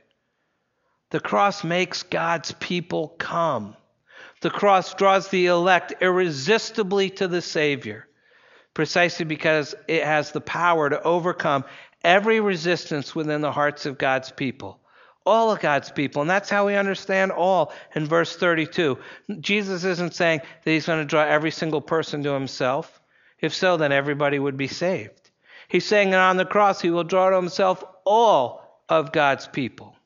the 1.10 1.20
cross 1.20 1.64
makes 1.64 2.02
God's 2.02 2.52
people 2.52 3.08
come. 3.18 3.76
The 4.40 4.50
cross 4.50 4.94
draws 4.94 5.28
the 5.28 5.46
elect 5.46 5.94
irresistibly 6.00 7.10
to 7.10 7.28
the 7.28 7.42
Savior, 7.42 8.07
precisely 8.78 9.24
because 9.24 9.74
it 9.88 10.04
has 10.04 10.30
the 10.30 10.40
power 10.40 10.88
to 10.88 11.02
overcome 11.02 11.64
every 12.04 12.38
resistance 12.38 13.12
within 13.12 13.40
the 13.40 13.50
hearts 13.50 13.86
of 13.86 13.98
God's 13.98 14.30
people. 14.30 14.78
All 15.26 15.50
of 15.50 15.58
God's 15.58 15.90
people. 15.90 16.22
And 16.22 16.30
that's 16.30 16.48
how 16.48 16.68
we 16.68 16.76
understand 16.76 17.32
all 17.32 17.72
in 17.96 18.06
verse 18.06 18.36
32. 18.36 18.96
Jesus 19.40 19.82
isn't 19.82 20.14
saying 20.14 20.42
that 20.62 20.70
he's 20.70 20.86
going 20.86 21.00
to 21.00 21.04
draw 21.04 21.24
every 21.24 21.50
single 21.50 21.80
person 21.80 22.22
to 22.22 22.30
himself. 22.30 23.00
If 23.40 23.52
so, 23.52 23.78
then 23.78 23.90
everybody 23.90 24.38
would 24.38 24.56
be 24.56 24.68
saved. 24.68 25.28
He's 25.66 25.84
saying 25.84 26.10
that 26.10 26.20
on 26.20 26.36
the 26.36 26.44
cross, 26.44 26.80
he 26.80 26.90
will 26.90 27.02
draw 27.02 27.30
to 27.30 27.36
himself 27.36 27.82
all 28.04 28.80
of 28.88 29.10
God's 29.10 29.48
people. 29.48 29.96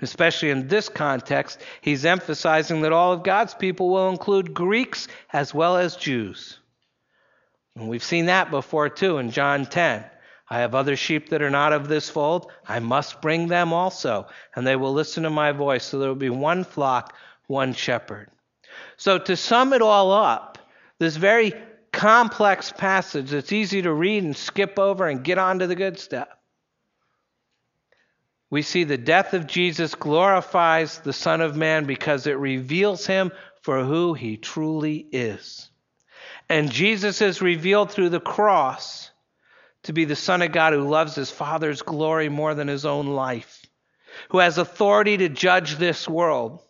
Especially 0.00 0.48
in 0.48 0.68
this 0.68 0.88
context, 0.88 1.60
he's 1.82 2.06
emphasizing 2.06 2.80
that 2.80 2.94
all 2.94 3.12
of 3.12 3.22
God's 3.22 3.52
people 3.52 3.90
will 3.90 4.08
include 4.08 4.54
Greeks 4.54 5.06
as 5.34 5.52
well 5.52 5.76
as 5.76 5.96
Jews. 5.96 6.58
And 7.76 7.88
we've 7.88 8.04
seen 8.04 8.26
that 8.26 8.50
before 8.50 8.88
too 8.88 9.18
in 9.18 9.30
John 9.30 9.66
10. 9.66 10.04
I 10.50 10.58
have 10.58 10.74
other 10.74 10.96
sheep 10.96 11.30
that 11.30 11.40
are 11.40 11.50
not 11.50 11.72
of 11.72 11.88
this 11.88 12.10
fold. 12.10 12.50
I 12.68 12.78
must 12.80 13.22
bring 13.22 13.48
them 13.48 13.72
also, 13.72 14.26
and 14.54 14.66
they 14.66 14.76
will 14.76 14.92
listen 14.92 15.22
to 15.22 15.30
my 15.30 15.52
voice. 15.52 15.84
So 15.84 15.98
there 15.98 16.08
will 16.08 16.14
be 16.14 16.28
one 16.28 16.64
flock, 16.64 17.14
one 17.46 17.72
shepherd. 17.72 18.30
So 18.98 19.18
to 19.18 19.36
sum 19.36 19.72
it 19.72 19.80
all 19.80 20.12
up, 20.12 20.58
this 20.98 21.16
very 21.16 21.54
complex 21.92 22.70
passage 22.70 23.30
that's 23.30 23.52
easy 23.52 23.82
to 23.82 23.92
read 23.92 24.24
and 24.24 24.36
skip 24.36 24.78
over 24.78 25.08
and 25.08 25.24
get 25.24 25.38
on 25.38 25.60
to 25.60 25.66
the 25.66 25.74
good 25.74 25.98
stuff. 25.98 26.28
We 28.50 28.60
see 28.60 28.84
the 28.84 28.98
death 28.98 29.32
of 29.32 29.46
Jesus 29.46 29.94
glorifies 29.94 30.98
the 30.98 31.14
Son 31.14 31.40
of 31.40 31.56
Man 31.56 31.86
because 31.86 32.26
it 32.26 32.36
reveals 32.36 33.06
him 33.06 33.32
for 33.62 33.82
who 33.82 34.12
he 34.12 34.36
truly 34.36 34.98
is. 35.10 35.70
And 36.52 36.70
Jesus 36.70 37.22
is 37.22 37.40
revealed 37.40 37.90
through 37.90 38.10
the 38.10 38.20
cross 38.20 39.10
to 39.84 39.94
be 39.94 40.04
the 40.04 40.14
Son 40.14 40.42
of 40.42 40.52
God 40.52 40.74
who 40.74 40.86
loves 40.86 41.14
his 41.14 41.30
Father's 41.30 41.80
glory 41.80 42.28
more 42.28 42.54
than 42.54 42.68
his 42.68 42.84
own 42.84 43.06
life, 43.06 43.64
who 44.28 44.36
has 44.36 44.58
authority 44.58 45.16
to 45.16 45.30
judge 45.30 45.76
this 45.76 46.06
world, 46.06 46.60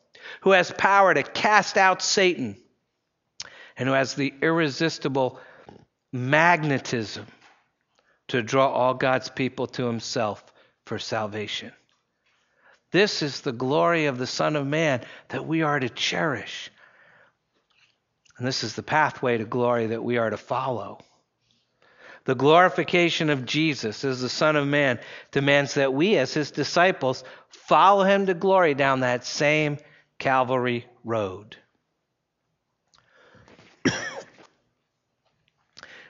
who 0.43 0.53
has 0.53 0.71
power 0.71 1.13
to 1.13 1.25
cast 1.25 1.77
out 1.77 2.01
Satan, 2.01 2.57
and 3.77 3.89
who 3.89 3.95
has 3.97 4.15
the 4.15 4.33
irresistible 4.41 5.41
magnetism 6.13 7.27
to 8.29 8.41
draw 8.41 8.69
all 8.69 8.95
God's 8.95 9.31
people 9.31 9.67
to 9.67 9.87
himself 9.87 10.45
for 10.87 11.01
salvation. 11.01 11.73
This 12.93 13.21
is 13.21 13.41
the 13.41 13.51
glory 13.51 14.07
of 14.07 14.17
the 14.17 14.29
Son 14.29 14.55
of 14.55 14.65
Man 14.65 15.01
that 15.31 15.45
we 15.45 15.63
are 15.63 15.81
to 15.81 15.89
cherish. 15.89 16.71
And 18.43 18.49
this 18.49 18.65
is 18.65 18.75
the 18.75 18.83
pathway 18.83 19.39
to 19.39 19.45
glory 19.45 19.87
that 19.87 20.03
we 20.03 20.19
are 20.19 20.29
to 20.29 20.37
follow. 20.37 20.99
The 22.25 22.35
glorification 22.35 23.31
of 23.31 23.47
Jesus 23.47 24.03
as 24.03 24.21
the 24.21 24.29
Son 24.29 24.57
of 24.57 24.67
Man 24.67 24.99
demands 25.31 25.75
that 25.75 25.95
we, 25.95 26.17
as 26.17 26.35
his 26.35 26.51
disciples, 26.51 27.23
follow 27.51 28.03
him 28.03 28.27
to 28.27 28.35
glory 28.35 28.75
down 28.75 28.99
that 28.99 29.25
same 29.25 29.79
Calvary 30.19 30.87
road. 31.05 31.57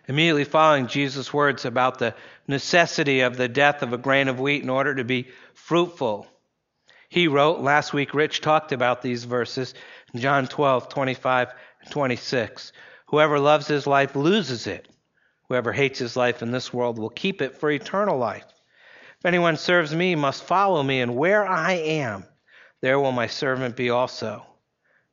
Immediately 0.08 0.44
following 0.44 0.86
Jesus' 0.86 1.34
words 1.34 1.66
about 1.66 1.98
the 1.98 2.14
necessity 2.48 3.20
of 3.20 3.36
the 3.36 3.48
death 3.48 3.82
of 3.82 3.92
a 3.92 3.98
grain 3.98 4.28
of 4.28 4.40
wheat 4.40 4.62
in 4.62 4.70
order 4.70 4.94
to 4.94 5.04
be 5.04 5.28
fruitful, 5.52 6.26
he 7.10 7.28
wrote, 7.28 7.60
last 7.60 7.92
week 7.92 8.14
Rich 8.14 8.40
talked 8.40 8.72
about 8.72 9.02
these 9.02 9.24
verses, 9.24 9.74
John 10.16 10.46
12, 10.46 10.88
25, 10.88 11.48
and 11.48 11.56
26. 11.90 12.72
Whoever 13.06 13.38
loves 13.38 13.66
his 13.66 13.86
life 13.86 14.16
loses 14.16 14.66
it. 14.66 14.88
Whoever 15.48 15.72
hates 15.72 15.98
his 15.98 16.16
life 16.16 16.42
in 16.42 16.50
this 16.50 16.72
world 16.72 16.98
will 16.98 17.10
keep 17.10 17.42
it 17.42 17.56
for 17.58 17.70
eternal 17.70 18.16
life. 18.16 18.46
If 19.18 19.26
anyone 19.26 19.56
serves 19.56 19.94
me, 19.94 20.14
must 20.14 20.44
follow 20.44 20.82
me, 20.82 21.00
and 21.00 21.14
where 21.14 21.46
I 21.46 21.72
am, 21.72 22.24
there 22.80 22.98
will 22.98 23.12
my 23.12 23.26
servant 23.26 23.76
be 23.76 23.90
also. 23.90 24.46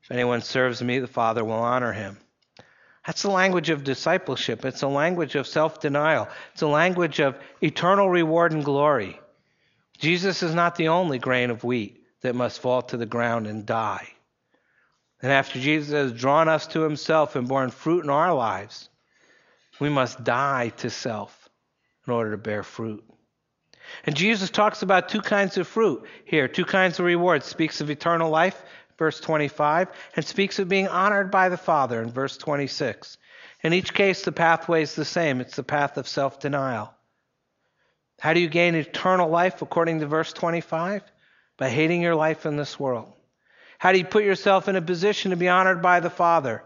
If 0.01 0.11
anyone 0.11 0.41
serves 0.41 0.81
me, 0.81 0.99
the 0.99 1.07
Father 1.07 1.43
will 1.43 1.53
honor 1.53 1.91
him. 1.91 2.17
That's 3.05 3.21
the 3.21 3.31
language 3.31 3.69
of 3.69 3.83
discipleship. 3.83 4.65
It's 4.65 4.81
a 4.81 4.87
language 4.87 5.35
of 5.35 5.47
self 5.47 5.79
denial. 5.79 6.27
It's 6.53 6.61
a 6.61 6.67
language 6.67 7.19
of 7.19 7.37
eternal 7.61 8.09
reward 8.09 8.51
and 8.51 8.63
glory. 8.63 9.19
Jesus 9.97 10.41
is 10.41 10.53
not 10.53 10.75
the 10.75 10.87
only 10.87 11.19
grain 11.19 11.49
of 11.49 11.63
wheat 11.63 12.03
that 12.21 12.35
must 12.35 12.61
fall 12.61 12.81
to 12.83 12.97
the 12.97 13.05
ground 13.05 13.47
and 13.47 13.65
die. 13.65 14.07
And 15.21 15.31
after 15.31 15.59
Jesus 15.59 15.93
has 15.93 16.13
drawn 16.13 16.47
us 16.47 16.67
to 16.67 16.81
himself 16.81 17.35
and 17.35 17.47
borne 17.47 17.71
fruit 17.71 18.03
in 18.03 18.09
our 18.09 18.33
lives, 18.33 18.89
we 19.79 19.89
must 19.89 20.23
die 20.23 20.69
to 20.77 20.89
self 20.89 21.49
in 22.07 22.13
order 22.13 22.31
to 22.31 22.37
bear 22.37 22.63
fruit. 22.63 23.03
And 24.05 24.15
Jesus 24.15 24.49
talks 24.49 24.81
about 24.81 25.09
two 25.09 25.21
kinds 25.21 25.57
of 25.57 25.67
fruit 25.67 26.05
here, 26.25 26.47
two 26.47 26.65
kinds 26.65 26.99
of 26.99 27.05
rewards. 27.05 27.45
Speaks 27.45 27.81
of 27.81 27.89
eternal 27.89 28.29
life 28.29 28.61
verse 28.99 29.19
25, 29.21 29.87
and 30.17 30.25
speaks 30.25 30.59
of 30.59 30.67
being 30.67 30.87
honored 30.89 31.31
by 31.31 31.49
the 31.49 31.57
Father 31.57 32.01
in 32.01 32.11
verse 32.11 32.37
26. 32.37 33.17
In 33.63 33.73
each 33.73 33.93
case, 33.93 34.23
the 34.23 34.33
pathway 34.33 34.83
is 34.83 34.93
the 34.93 35.05
same 35.05 35.41
it's 35.41 35.55
the 35.55 35.63
path 35.63 35.97
of 35.97 36.07
self 36.07 36.39
denial. 36.39 36.93
How 38.19 38.33
do 38.33 38.41
you 38.41 38.49
gain 38.49 38.75
eternal 38.75 39.29
life 39.29 39.61
according 39.61 40.01
to 40.01 40.05
verse 40.05 40.33
25? 40.33 41.01
By 41.57 41.69
hating 41.69 42.01
your 42.01 42.15
life 42.15 42.45
in 42.45 42.57
this 42.57 42.77
world. 42.77 43.11
How 43.79 43.93
do 43.93 43.97
you 43.97 44.05
put 44.05 44.25
yourself 44.25 44.67
in 44.67 44.75
a 44.75 44.81
position 44.81 45.31
to 45.31 45.37
be 45.37 45.47
honored 45.47 45.81
by 45.81 46.01
the 46.01 46.09
Father? 46.09 46.63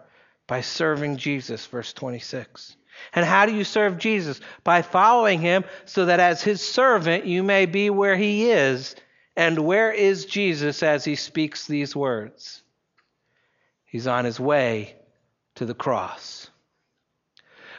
By 0.48 0.62
serving 0.62 1.18
Jesus, 1.18 1.66
verse 1.68 1.94
26. 1.94 2.76
And 3.14 3.24
how 3.24 3.46
do 3.46 3.54
you 3.54 3.64
serve 3.64 4.00
Jesus? 4.00 4.42
By 4.64 4.82
following 4.82 5.40
him 5.40 5.64
so 5.86 6.08
that 6.08 6.20
as 6.20 6.42
his 6.42 6.60
servant 6.60 7.26
you 7.26 7.44
may 7.44 7.68
be 7.68 7.92
where 7.92 8.16
he 8.16 8.50
is 8.50 8.96
and 9.36 9.60
where 9.60 9.92
is 9.92 10.26
Jesus 10.26 10.82
as 10.82 11.06
he 11.06 11.16
speaks 11.16 11.68
these 11.68 11.96
words? 11.96 12.64
He's 13.86 14.08
on 14.08 14.26
his 14.26 14.40
way 14.40 14.96
to 15.56 15.66
the 15.66 15.76
cross. 15.76 16.50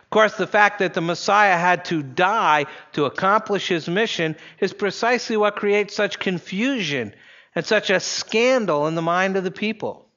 Of 0.02 0.10
course, 0.10 0.36
the 0.36 0.46
fact 0.46 0.78
that 0.78 0.94
the 0.94 1.00
Messiah 1.00 1.58
had 1.58 1.86
to 1.86 2.04
die 2.04 2.66
to 2.92 3.04
accomplish 3.06 3.66
his 3.66 3.88
mission 3.88 4.36
is 4.60 4.72
precisely 4.72 5.36
what 5.36 5.56
creates 5.56 5.96
such 5.96 6.20
confusion 6.20 7.14
and 7.54 7.64
such 7.64 7.90
a 7.90 8.00
scandal 8.00 8.86
in 8.86 8.94
the 8.94 9.02
mind 9.02 9.36
of 9.36 9.44
the 9.44 9.50
people. 9.50 10.08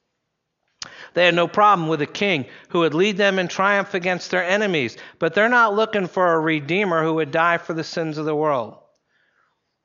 They 1.14 1.24
had 1.24 1.34
no 1.34 1.48
problem 1.48 1.88
with 1.88 2.02
a 2.02 2.06
king 2.06 2.46
who 2.68 2.80
would 2.80 2.94
lead 2.94 3.16
them 3.16 3.38
in 3.38 3.48
triumph 3.48 3.94
against 3.94 4.30
their 4.30 4.44
enemies, 4.44 4.96
but 5.18 5.34
they're 5.34 5.48
not 5.48 5.74
looking 5.74 6.06
for 6.06 6.32
a 6.32 6.38
redeemer 6.38 7.02
who 7.02 7.14
would 7.14 7.30
die 7.30 7.58
for 7.58 7.72
the 7.72 7.84
sins 7.84 8.18
of 8.18 8.24
the 8.24 8.34
world. 8.34 8.78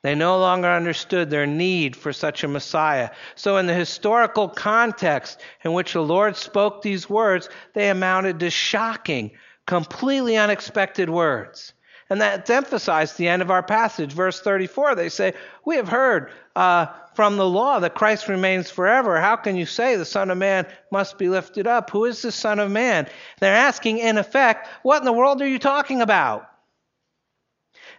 They 0.03 0.15
no 0.15 0.37
longer 0.37 0.67
understood 0.67 1.29
their 1.29 1.47
need 1.47 1.95
for 1.95 2.11
such 2.11 2.43
a 2.43 2.49
Messiah. 2.49 3.11
So, 3.35 3.55
in 3.55 3.67
the 3.67 3.73
historical 3.73 4.49
context 4.49 5.39
in 5.63 5.71
which 5.71 5.93
the 5.93 6.03
Lord 6.03 6.35
spoke 6.35 6.81
these 6.81 7.09
words, 7.09 7.47
they 7.73 7.89
amounted 7.89 8.41
to 8.41 8.49
shocking, 8.49 9.31
completely 9.65 10.35
unexpected 10.35 11.09
words. 11.09 11.73
And 12.13 12.21
that's 12.21 12.51
emphasized 12.51 13.13
at 13.13 13.17
the 13.17 13.27
end 13.27 13.41
of 13.41 13.49
our 13.49 13.63
passage, 13.63 14.11
verse 14.13 14.39
34. 14.39 14.93
They 14.93 15.09
say, 15.09 15.33
We 15.65 15.77
have 15.77 15.89
heard 15.89 16.31
uh, 16.55 16.85
from 17.15 17.37
the 17.37 17.49
law 17.49 17.79
that 17.79 17.95
Christ 17.95 18.27
remains 18.27 18.69
forever. 18.69 19.19
How 19.19 19.35
can 19.35 19.55
you 19.55 19.65
say 19.65 19.95
the 19.95 20.05
Son 20.05 20.29
of 20.29 20.37
Man 20.37 20.67
must 20.91 21.17
be 21.17 21.27
lifted 21.27 21.65
up? 21.65 21.89
Who 21.89 22.05
is 22.05 22.21
the 22.21 22.31
Son 22.31 22.59
of 22.59 22.69
Man? 22.69 23.07
They're 23.39 23.55
asking, 23.55 23.97
in 23.97 24.19
effect, 24.19 24.67
What 24.83 24.99
in 24.99 25.05
the 25.05 25.11
world 25.11 25.41
are 25.41 25.47
you 25.47 25.57
talking 25.57 26.01
about? 26.01 26.47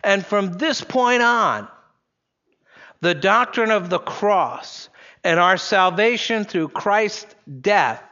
And 0.05 0.25
from 0.25 0.59
this 0.59 0.81
point 0.81 1.25
on, 1.25 1.67
the 3.01 3.17
doctrine 3.17 3.73
of 3.73 3.91
the 3.91 3.99
cross 3.99 4.91
and 5.25 5.41
our 5.41 5.57
salvation 5.57 6.45
through 6.45 6.69
Christ's 6.69 7.35
death 7.61 8.05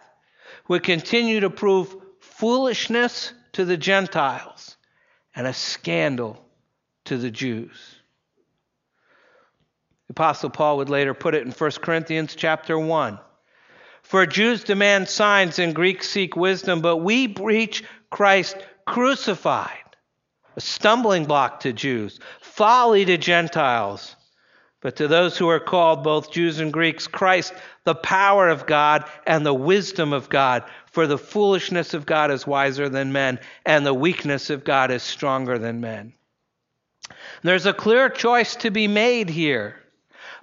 would 0.67 0.83
continue 0.83 1.39
to 1.39 1.51
prove 1.51 1.95
foolishness 2.19 3.33
to 3.53 3.65
the 3.65 3.77
Gentiles 3.77 4.77
and 5.35 5.47
a 5.47 5.55
scandal 5.55 6.45
to 7.05 7.17
the 7.17 7.31
Jews. 7.31 7.97
The 10.09 10.13
Apostle 10.13 10.51
Paul 10.51 10.79
would 10.79 10.91
later 10.91 11.15
put 11.15 11.35
it 11.35 11.47
in 11.47 11.53
1 11.53 11.71
Corinthians 11.83 12.35
chapter 12.35 12.79
1. 12.79 13.19
For 14.03 14.27
Jews 14.27 14.65
demand 14.65 15.09
signs 15.09 15.59
and 15.59 15.75
Greeks 15.75 16.09
seek 16.09 16.37
wisdom, 16.37 16.83
but 16.83 16.99
we 16.99 17.29
preach 17.29 17.85
Christ 18.11 18.57
crucified, 18.87 19.97
a 20.57 20.61
stumbling 20.61 21.25
block 21.25 21.61
to 21.61 21.73
Jews, 21.73 22.19
folly 22.41 23.05
to 23.05 23.17
Gentiles. 23.17 24.17
But 24.83 24.97
to 24.97 25.07
those 25.07 25.39
who 25.39 25.49
are 25.49 25.61
called, 25.61 26.03
both 26.03 26.33
Jews 26.33 26.59
and 26.59 26.73
Greeks, 26.73 27.07
Christ, 27.07 27.55
the 27.85 27.95
power 27.95 28.49
of 28.49 28.67
God 28.67 29.09
and 29.27 29.47
the 29.47 29.55
wisdom 29.55 30.13
of 30.13 30.29
God. 30.29 30.65
For 30.87 31.07
the 31.07 31.17
foolishness 31.17 31.95
of 31.95 32.05
God 32.05 32.33
is 32.33 32.47
wiser 32.47 32.89
than 32.89 33.13
men, 33.13 33.39
and 33.65 33.87
the 33.87 33.95
weakness 33.95 34.51
of 34.51 34.65
God 34.65 34.91
is 34.91 35.05
stronger 35.05 35.57
than 35.57 35.81
men. 35.81 36.15
There's 37.43 37.67
a 37.67 37.73
clear 37.73 38.09
choice 38.09 38.57
to 38.57 38.71
be 38.71 38.89
made 38.89 39.31
here. 39.31 39.77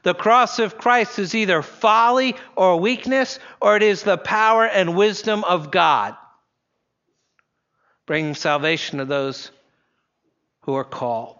The 0.04 0.14
cross 0.14 0.60
of 0.60 0.78
Christ 0.78 1.20
is 1.20 1.36
either 1.36 1.62
folly 1.62 2.36
or 2.56 2.80
weakness, 2.80 3.40
or 3.62 3.76
it 3.76 3.84
is 3.84 4.04
the 4.04 4.18
power 4.18 4.66
and 4.66 4.96
wisdom 4.96 5.44
of 5.44 5.72
God, 5.72 6.16
bringing 8.06 8.36
salvation 8.36 9.00
to 9.00 9.06
those 9.06 9.52
who 10.62 10.76
are 10.76 10.86
called. 10.86 11.39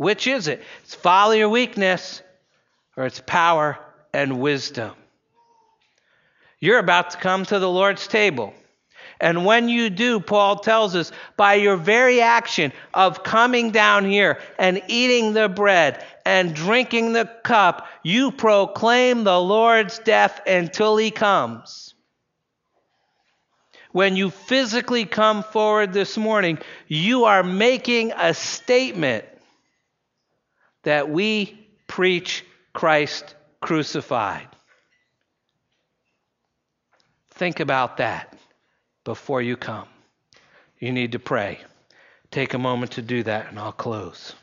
Which 0.00 0.26
is 0.26 0.48
it? 0.48 0.62
It's 0.82 0.94
folly 0.94 1.42
or 1.42 1.50
weakness, 1.50 2.22
or 2.96 3.04
it's 3.04 3.20
power 3.20 3.78
and 4.14 4.40
wisdom. 4.40 4.92
You're 6.58 6.78
about 6.78 7.10
to 7.10 7.18
come 7.18 7.44
to 7.44 7.58
the 7.58 7.68
Lord's 7.68 8.06
table. 8.08 8.54
And 9.20 9.44
when 9.44 9.68
you 9.68 9.90
do, 9.90 10.18
Paul 10.18 10.56
tells 10.60 10.96
us, 10.96 11.12
by 11.36 11.56
your 11.56 11.76
very 11.76 12.22
action 12.22 12.72
of 12.94 13.22
coming 13.22 13.72
down 13.72 14.06
here 14.06 14.38
and 14.58 14.80
eating 14.88 15.34
the 15.34 15.50
bread 15.50 16.02
and 16.24 16.54
drinking 16.54 17.12
the 17.12 17.30
cup, 17.44 17.86
you 18.02 18.32
proclaim 18.32 19.24
the 19.24 19.38
Lord's 19.38 19.98
death 19.98 20.40
until 20.46 20.96
he 20.96 21.10
comes. 21.10 21.92
When 23.92 24.16
you 24.16 24.30
physically 24.30 25.04
come 25.04 25.42
forward 25.42 25.92
this 25.92 26.16
morning, 26.16 26.56
you 26.88 27.26
are 27.26 27.42
making 27.42 28.12
a 28.12 28.32
statement 28.32 29.26
that 30.82 31.10
we 31.10 31.68
preach 31.86 32.44
Christ 32.72 33.34
crucified. 33.60 34.48
Think 37.30 37.60
about 37.60 37.96
that 37.98 38.36
before 39.04 39.42
you 39.42 39.56
come. 39.56 39.88
You 40.78 40.92
need 40.92 41.12
to 41.12 41.18
pray. 41.18 41.58
Take 42.30 42.54
a 42.54 42.58
moment 42.58 42.92
to 42.92 43.02
do 43.02 43.22
that, 43.24 43.48
and 43.48 43.58
I'll 43.58 43.72
close. 43.72 44.34